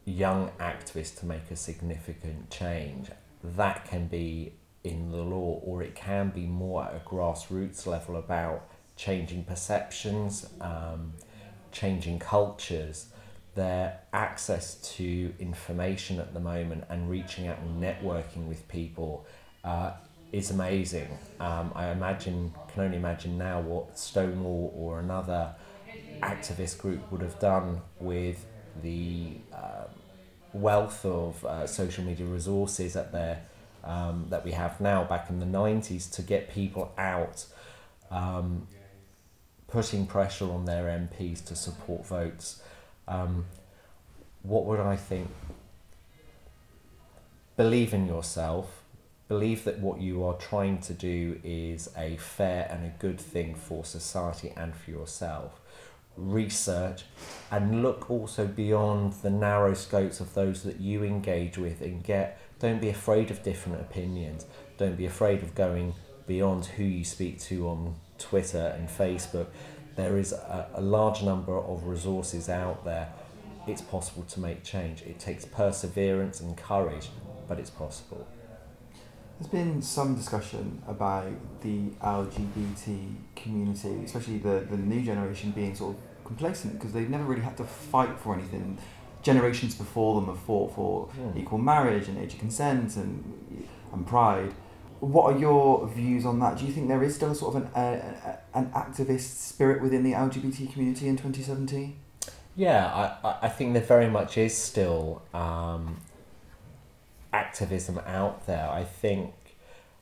young 0.06 0.52
activists 0.60 1.20
to 1.20 1.26
make 1.26 1.50
a 1.52 1.56
significant 1.56 2.50
change, 2.50 3.10
that 3.44 3.86
can 3.86 4.08
be 4.08 4.54
in 4.86 5.12
the 5.12 5.18
law 5.18 5.60
or 5.64 5.82
it 5.82 5.96
can 5.96 6.30
be 6.30 6.46
more 6.46 6.84
at 6.84 6.96
a 6.96 7.00
grassroots 7.10 7.86
level 7.86 8.18
about 8.18 8.70
changing 8.96 9.44
perceptions, 9.44 10.48
um, 10.62 11.14
changing 11.72 12.20
cultures. 12.20 13.08
Their 13.56 14.00
access 14.12 14.76
to 14.96 15.34
information 15.40 16.20
at 16.20 16.34
the 16.34 16.40
moment 16.40 16.84
and 16.90 17.10
reaching 17.10 17.48
out 17.48 17.58
and 17.60 17.82
networking 17.82 18.48
with 18.48 18.68
people 18.68 19.26
uh, 19.64 19.92
is 20.32 20.52
amazing. 20.52 21.18
Um, 21.40 21.72
I 21.74 21.92
imagine, 21.92 22.54
can 22.74 22.84
only 22.84 22.98
imagine 22.98 23.38
now 23.38 23.62
what 23.62 23.98
Stonewall 23.98 24.74
or 24.76 25.00
another 25.00 25.56
activist 26.22 26.80
group 26.80 27.10
would 27.12 27.22
have 27.22 27.40
done 27.40 27.82
with 28.00 28.46
the 28.84 29.38
uh, 29.54 29.86
wealth 30.54 31.06
of 31.06 31.44
uh, 31.46 31.68
social 31.68 32.04
media 32.04 32.26
resources 32.26 32.96
at 32.96 33.12
their 33.12 33.42
um, 33.86 34.28
that 34.30 34.44
we 34.44 34.52
have 34.52 34.82
now 34.82 35.04
back 35.04 35.30
in 35.30 35.40
the 35.40 35.46
90s 35.46 36.12
to 36.16 36.22
get 36.22 36.50
people 36.50 36.92
out 36.98 37.46
um, 38.12 38.68
putting 39.68 40.06
pressure 40.08 40.52
on 40.52 40.66
their 40.66 40.86
MPs 40.86 41.44
to 41.46 41.56
support 41.56 42.06
votes. 42.06 42.62
Um, 43.08 43.46
what 44.42 44.66
would 44.66 44.80
I 44.80 44.96
think? 44.96 45.30
Believe 47.58 47.94
in 47.94 48.08
yourself. 48.08 48.84
Believe 49.28 49.64
that 49.64 49.80
what 49.80 50.00
you 50.02 50.24
are 50.24 50.36
trying 50.36 50.80
to 50.82 50.94
do 50.94 51.40
is 51.44 51.90
a 51.98 52.18
fair 52.18 52.68
and 52.70 52.86
a 52.86 52.94
good 53.00 53.20
thing 53.20 53.56
for 53.56 53.84
society 53.84 54.54
and 54.56 54.76
for 54.76 54.92
yourself. 54.92 55.60
Research 56.16 57.04
and 57.52 57.82
look 57.82 58.10
also 58.10 58.46
beyond 58.46 59.14
the 59.24 59.30
narrow 59.30 59.74
scopes 59.74 60.20
of 60.20 60.34
those 60.36 60.64
that 60.64 60.80
you 60.80 61.04
engage 61.04 61.58
with 61.58 61.82
and 61.82 62.04
get. 62.04 62.40
Don't 62.60 62.80
be 62.80 62.90
afraid 62.90 63.32
of 63.32 63.44
different 63.44 63.82
opinions. 63.82 64.46
Don't 64.78 64.98
be 64.98 65.06
afraid 65.06 65.44
of 65.44 65.56
going 65.56 65.94
beyond 66.28 66.66
who 66.66 66.84
you 66.84 67.04
speak 67.04 67.40
to 67.42 67.68
on 67.68 67.96
Twitter 68.18 68.74
and 68.78 68.88
Facebook. 68.88 69.48
There 69.96 70.18
is 70.18 70.34
a, 70.34 70.70
a 70.74 70.82
large 70.82 71.22
number 71.22 71.58
of 71.58 71.86
resources 71.86 72.50
out 72.50 72.84
there. 72.86 73.10
It's 73.68 73.82
possible 73.82 74.24
to 74.24 74.40
make 74.40 74.64
change. 74.64 75.02
It 75.02 75.20
takes 75.20 75.46
perseverance 75.46 76.40
and 76.40 76.56
courage, 76.56 77.10
but 77.48 77.60
it's 77.60 77.70
possible. 77.70 78.28
There's 79.40 79.52
been 79.52 79.82
some 79.82 80.16
discussion 80.16 80.82
about 80.88 81.28
the 81.62 81.90
LGBT 82.02 83.16
community, 83.36 84.04
especially 84.06 84.38
the, 84.38 84.66
the 84.70 84.78
new 84.78 85.02
generation 85.02 85.52
being 85.52 85.76
sort 85.76 85.96
of 85.96 86.02
complacent 86.24 86.74
because 86.74 86.94
they've 86.94 87.10
never 87.10 87.26
really 87.26 87.42
had 87.42 87.58
to 87.58 87.66
fight 87.66 88.18
for 88.20 88.34
anything. 88.34 88.78
Generations 89.26 89.74
before 89.74 90.22
them 90.22 90.28
have 90.30 90.40
fought 90.40 90.76
for 90.76 91.08
Hmm. 91.08 91.36
equal 91.36 91.58
marriage 91.58 92.08
and 92.08 92.18
age 92.20 92.34
of 92.36 92.40
consent 92.40 92.96
and, 92.96 93.66
and 93.92 94.06
pride. 94.06 94.54
What 95.00 95.34
are 95.34 95.40
your 95.40 95.88
views 95.88 96.26
on 96.28 96.38
that? 96.40 96.60
Do 96.60 96.66
you 96.66 96.72
think 96.72 96.88
there 96.88 97.02
is 97.04 97.16
still 97.16 97.34
sort 97.34 97.56
of 97.56 97.64
an, 97.64 97.68
uh, 97.74 98.38
an 98.54 98.68
activist 98.76 99.38
spirit 99.52 99.82
within 99.82 100.04
the 100.04 100.14
LGBT 100.14 100.72
community 100.72 101.08
in 101.08 101.18
2017? 101.18 101.96
Yeah, 102.56 102.86
I, 103.24 103.28
I- 103.28 103.38
I 103.44 103.50
think 103.50 103.74
there 103.74 103.82
very 103.82 104.10
much 104.10 104.38
is 104.38 104.56
still 104.56 105.24
um, 105.34 105.98
activism 107.34 108.00
out 108.06 108.46
there. 108.46 108.70
I 108.70 108.84
think 108.84 109.34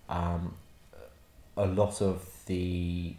um, 0.09 0.55
a 1.55 1.65
lot 1.65 2.01
of 2.01 2.27
the 2.45 3.15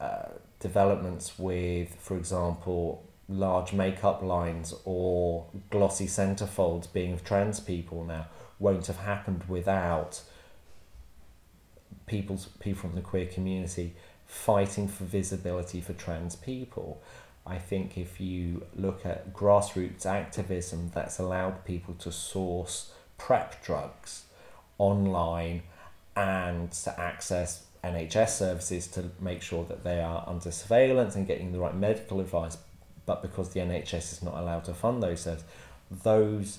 uh, 0.00 0.28
developments 0.60 1.38
with, 1.38 1.94
for 1.98 2.16
example, 2.18 3.02
large 3.28 3.72
makeup 3.72 4.22
lines 4.22 4.74
or 4.84 5.46
glossy 5.70 6.06
centerfolds 6.06 6.92
being 6.92 7.12
of 7.12 7.24
trans 7.24 7.58
people 7.60 8.04
now 8.04 8.26
won't 8.58 8.86
have 8.86 8.98
happened 8.98 9.44
without 9.48 10.22
people's 12.06 12.46
people 12.60 12.80
from 12.82 12.94
the 12.94 13.00
queer 13.00 13.26
community 13.26 13.94
fighting 14.26 14.88
for 14.88 15.04
visibility 15.04 15.80
for 15.80 15.92
trans 15.92 16.36
people. 16.36 17.02
I 17.46 17.58
think 17.58 17.96
if 17.96 18.20
you 18.20 18.66
look 18.74 19.06
at 19.06 19.32
grassroots 19.32 20.04
activism 20.04 20.90
that's 20.94 21.18
allowed 21.18 21.64
people 21.64 21.94
to 21.94 22.10
source 22.10 22.92
PrEP 23.18 23.64
drugs 23.64 24.24
online 24.78 25.62
and 26.16 26.72
to 26.72 27.00
access 27.00 27.66
NHS 27.84 28.30
services 28.30 28.88
to 28.88 29.10
make 29.20 29.42
sure 29.42 29.64
that 29.64 29.84
they 29.84 30.00
are 30.00 30.24
under 30.26 30.50
surveillance 30.50 31.14
and 31.14 31.26
getting 31.26 31.52
the 31.52 31.60
right 31.60 31.74
medical 31.74 32.20
advice, 32.20 32.58
but 33.06 33.22
because 33.22 33.50
the 33.50 33.60
NHS 33.60 34.12
is 34.12 34.22
not 34.22 34.34
allowed 34.34 34.64
to 34.64 34.74
fund 34.74 35.02
those 35.02 35.22
services, 35.22 35.46
those 35.90 36.58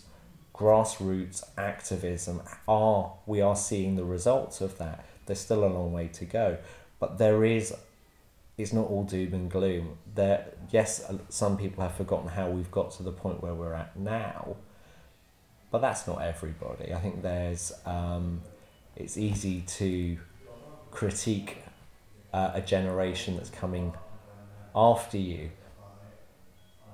grassroots 0.56 1.44
activism 1.58 2.42
are 2.68 3.14
we 3.26 3.42
are 3.42 3.56
seeing 3.56 3.96
the 3.96 4.06
results 4.06 4.62
of 4.62 4.78
that. 4.80 5.06
There's 5.26 5.40
still 5.40 5.64
a 5.64 5.68
long 5.68 5.94
way 5.94 6.08
to 6.08 6.26
go, 6.26 6.58
but 7.00 7.18
there 7.18 7.44
is 7.44 7.76
it's 8.58 8.74
not 8.74 8.88
all 8.88 9.04
doom 9.04 9.34
and 9.34 9.52
gloom. 9.52 9.98
There, 10.16 10.48
yes, 10.72 11.04
uh, 11.08 11.18
some 11.30 11.58
people 11.58 11.84
have 11.84 11.96
forgotten 11.96 12.28
how 12.30 12.50
we've 12.50 12.72
got 12.72 12.92
to 12.94 13.04
the 13.04 13.12
point 13.12 13.42
where 13.44 13.54
we're 13.54 13.74
at 13.74 13.98
now, 13.98 14.56
but 15.70 15.80
that's 15.80 16.08
not 16.08 16.22
everybody. 16.22 16.92
I 16.92 17.00
think 17.00 17.22
there's, 17.22 17.72
um, 17.86 18.42
it's 18.96 19.16
easy 19.16 19.62
to 19.62 20.18
critique 20.90 21.60
uh, 22.34 22.52
a 22.56 22.62
generation 22.62 23.38
that's 23.38 23.52
coming 23.52 23.94
after 24.76 25.20
you, 25.20 25.52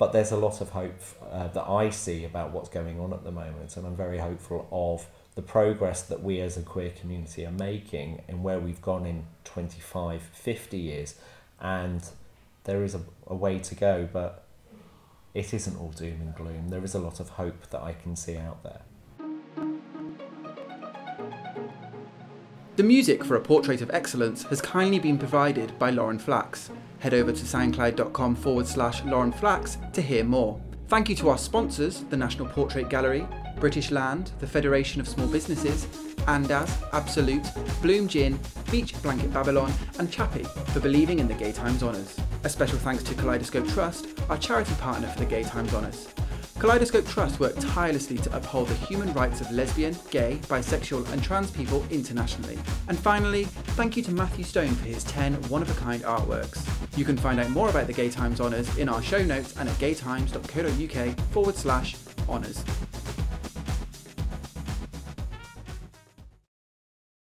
but 0.04 0.12
there's 0.12 0.34
a 0.34 0.38
lot 0.38 0.60
of 0.60 0.72
hope 0.72 1.00
uh, 1.32 1.48
that 1.48 1.64
I 1.64 1.90
see 1.90 2.26
about 2.26 2.52
what's 2.52 2.68
going 2.68 3.00
on 3.00 3.14
at 3.14 3.24
the 3.24 3.32
moment, 3.32 3.78
and 3.78 3.88
I'm 3.88 3.96
very 3.96 4.18
hopeful 4.18 4.68
of 4.70 5.08
the 5.36 5.42
progress 5.42 6.02
that 6.02 6.22
we 6.22 6.42
as 6.42 6.58
a 6.58 6.62
queer 6.62 6.90
community 6.90 7.46
are 7.46 7.54
making 7.54 8.22
and 8.28 8.44
where 8.44 8.60
we've 8.60 8.82
gone 8.82 9.06
in 9.06 9.24
25, 9.46 10.22
50 10.22 10.78
years 10.78 11.16
and 11.62 12.06
there 12.66 12.84
is 12.84 12.96
a, 12.96 13.02
a 13.28 13.34
way 13.34 13.60
to 13.60 13.76
go, 13.76 14.10
but 14.12 14.44
it 15.34 15.54
isn't 15.54 15.78
all 15.78 15.92
doom 15.92 16.20
and 16.20 16.36
gloom. 16.36 16.68
There 16.68 16.84
is 16.84 16.94
a 16.94 17.00
lot 17.00 17.22
of 17.22 17.30
hope 17.30 17.70
that 17.70 17.82
I 17.82 17.94
can 17.94 18.18
see 18.18 18.36
out 18.36 18.62
there. 18.62 18.82
The 22.76 22.84
music 22.84 23.24
for 23.24 23.38
A 23.38 23.40
Portrait 23.40 23.82
of 23.82 23.90
Excellence 23.92 24.44
has 24.44 24.60
kindly 24.60 25.00
been 25.00 25.18
provided 25.18 25.80
by 25.80 25.92
Lauren 25.92 26.20
Flax. 26.20 26.70
Head 27.04 27.14
over 27.14 27.34
to 27.34 27.44
soundcloud.com 27.44 28.36
forward 28.36 28.66
slash 28.66 29.04
Lauren 29.04 29.34
Flax 29.34 29.78
to 29.92 30.02
hear 30.02 30.24
more. 30.24 30.62
Thank 30.88 31.10
you 31.10 31.18
to 31.18 31.28
our 31.32 31.38
sponsors, 31.38 32.06
the 32.06 32.16
National 32.16 32.48
Portrait 32.48 32.88
Gallery, 32.88 33.28
British 33.60 33.92
Land, 33.92 34.32
the 34.40 34.48
Federation 34.48 35.02
of 35.02 35.10
Small 35.10 35.28
Businesses, 35.28 35.86
Andaz, 36.28 36.82
Absolut, 36.94 37.44
Bloom 37.82 38.08
Gin, 38.08 38.40
Beach 38.72 38.94
Blanket 39.02 39.34
Babylon, 39.34 39.74
and 40.00 40.10
Chappy 40.10 40.46
for 40.72 40.80
believing 40.80 41.20
in 41.20 41.28
the 41.28 41.34
Gay 41.34 41.52
Times 41.52 41.84
Honours. 41.84 42.18
A 42.46 42.50
special 42.50 42.78
thanks 42.78 43.04
to 43.04 43.14
Kaleidoscope 43.16 43.68
Trust, 43.68 44.08
our 44.30 44.38
charity 44.38 44.74
partner 44.76 45.10
for 45.10 45.20
the 45.20 45.26
Gay 45.26 45.44
Times 45.44 45.74
Honours. 45.74 46.08
Kaleidoscope 46.64 47.06
Trust 47.10 47.42
work 47.42 47.54
tirelessly 47.60 48.18
to 48.20 48.34
uphold 48.34 48.70
the 48.70 48.74
human 48.76 49.12
rights 49.12 49.42
of 49.42 49.52
lesbian, 49.52 49.98
gay, 50.12 50.40
bisexual, 50.44 51.06
and 51.12 51.22
trans 51.22 51.52
people 51.52 51.86
internationally. 51.92 52.58
And 52.88 52.98
finally, 52.98 53.44
thank 53.76 53.98
you 53.98 54.04
to 54.04 54.14
Matthew 54.14 54.46
Stone 54.46 54.74
for 54.76 54.86
his 54.86 55.04
10 55.04 55.34
one 55.50 55.62
of 55.62 55.70
a 55.70 55.74
kind 55.74 56.04
artworks. 56.04 56.66
You 56.98 57.04
can 57.04 57.18
find 57.18 57.38
out 57.42 57.50
more 57.50 57.70
about 57.70 57.88
the 57.88 57.92
Gay 57.92 58.10
Times 58.10 58.40
Honours 58.40 58.78
in 58.78 58.88
our 58.88 59.02
show 59.02 59.22
notes 59.22 59.58
and 59.58 59.68
at 59.68 59.76
gaytimes.co.uk 59.76 61.20
forward 61.32 61.56
slash 61.58 61.98
honours. 62.30 62.64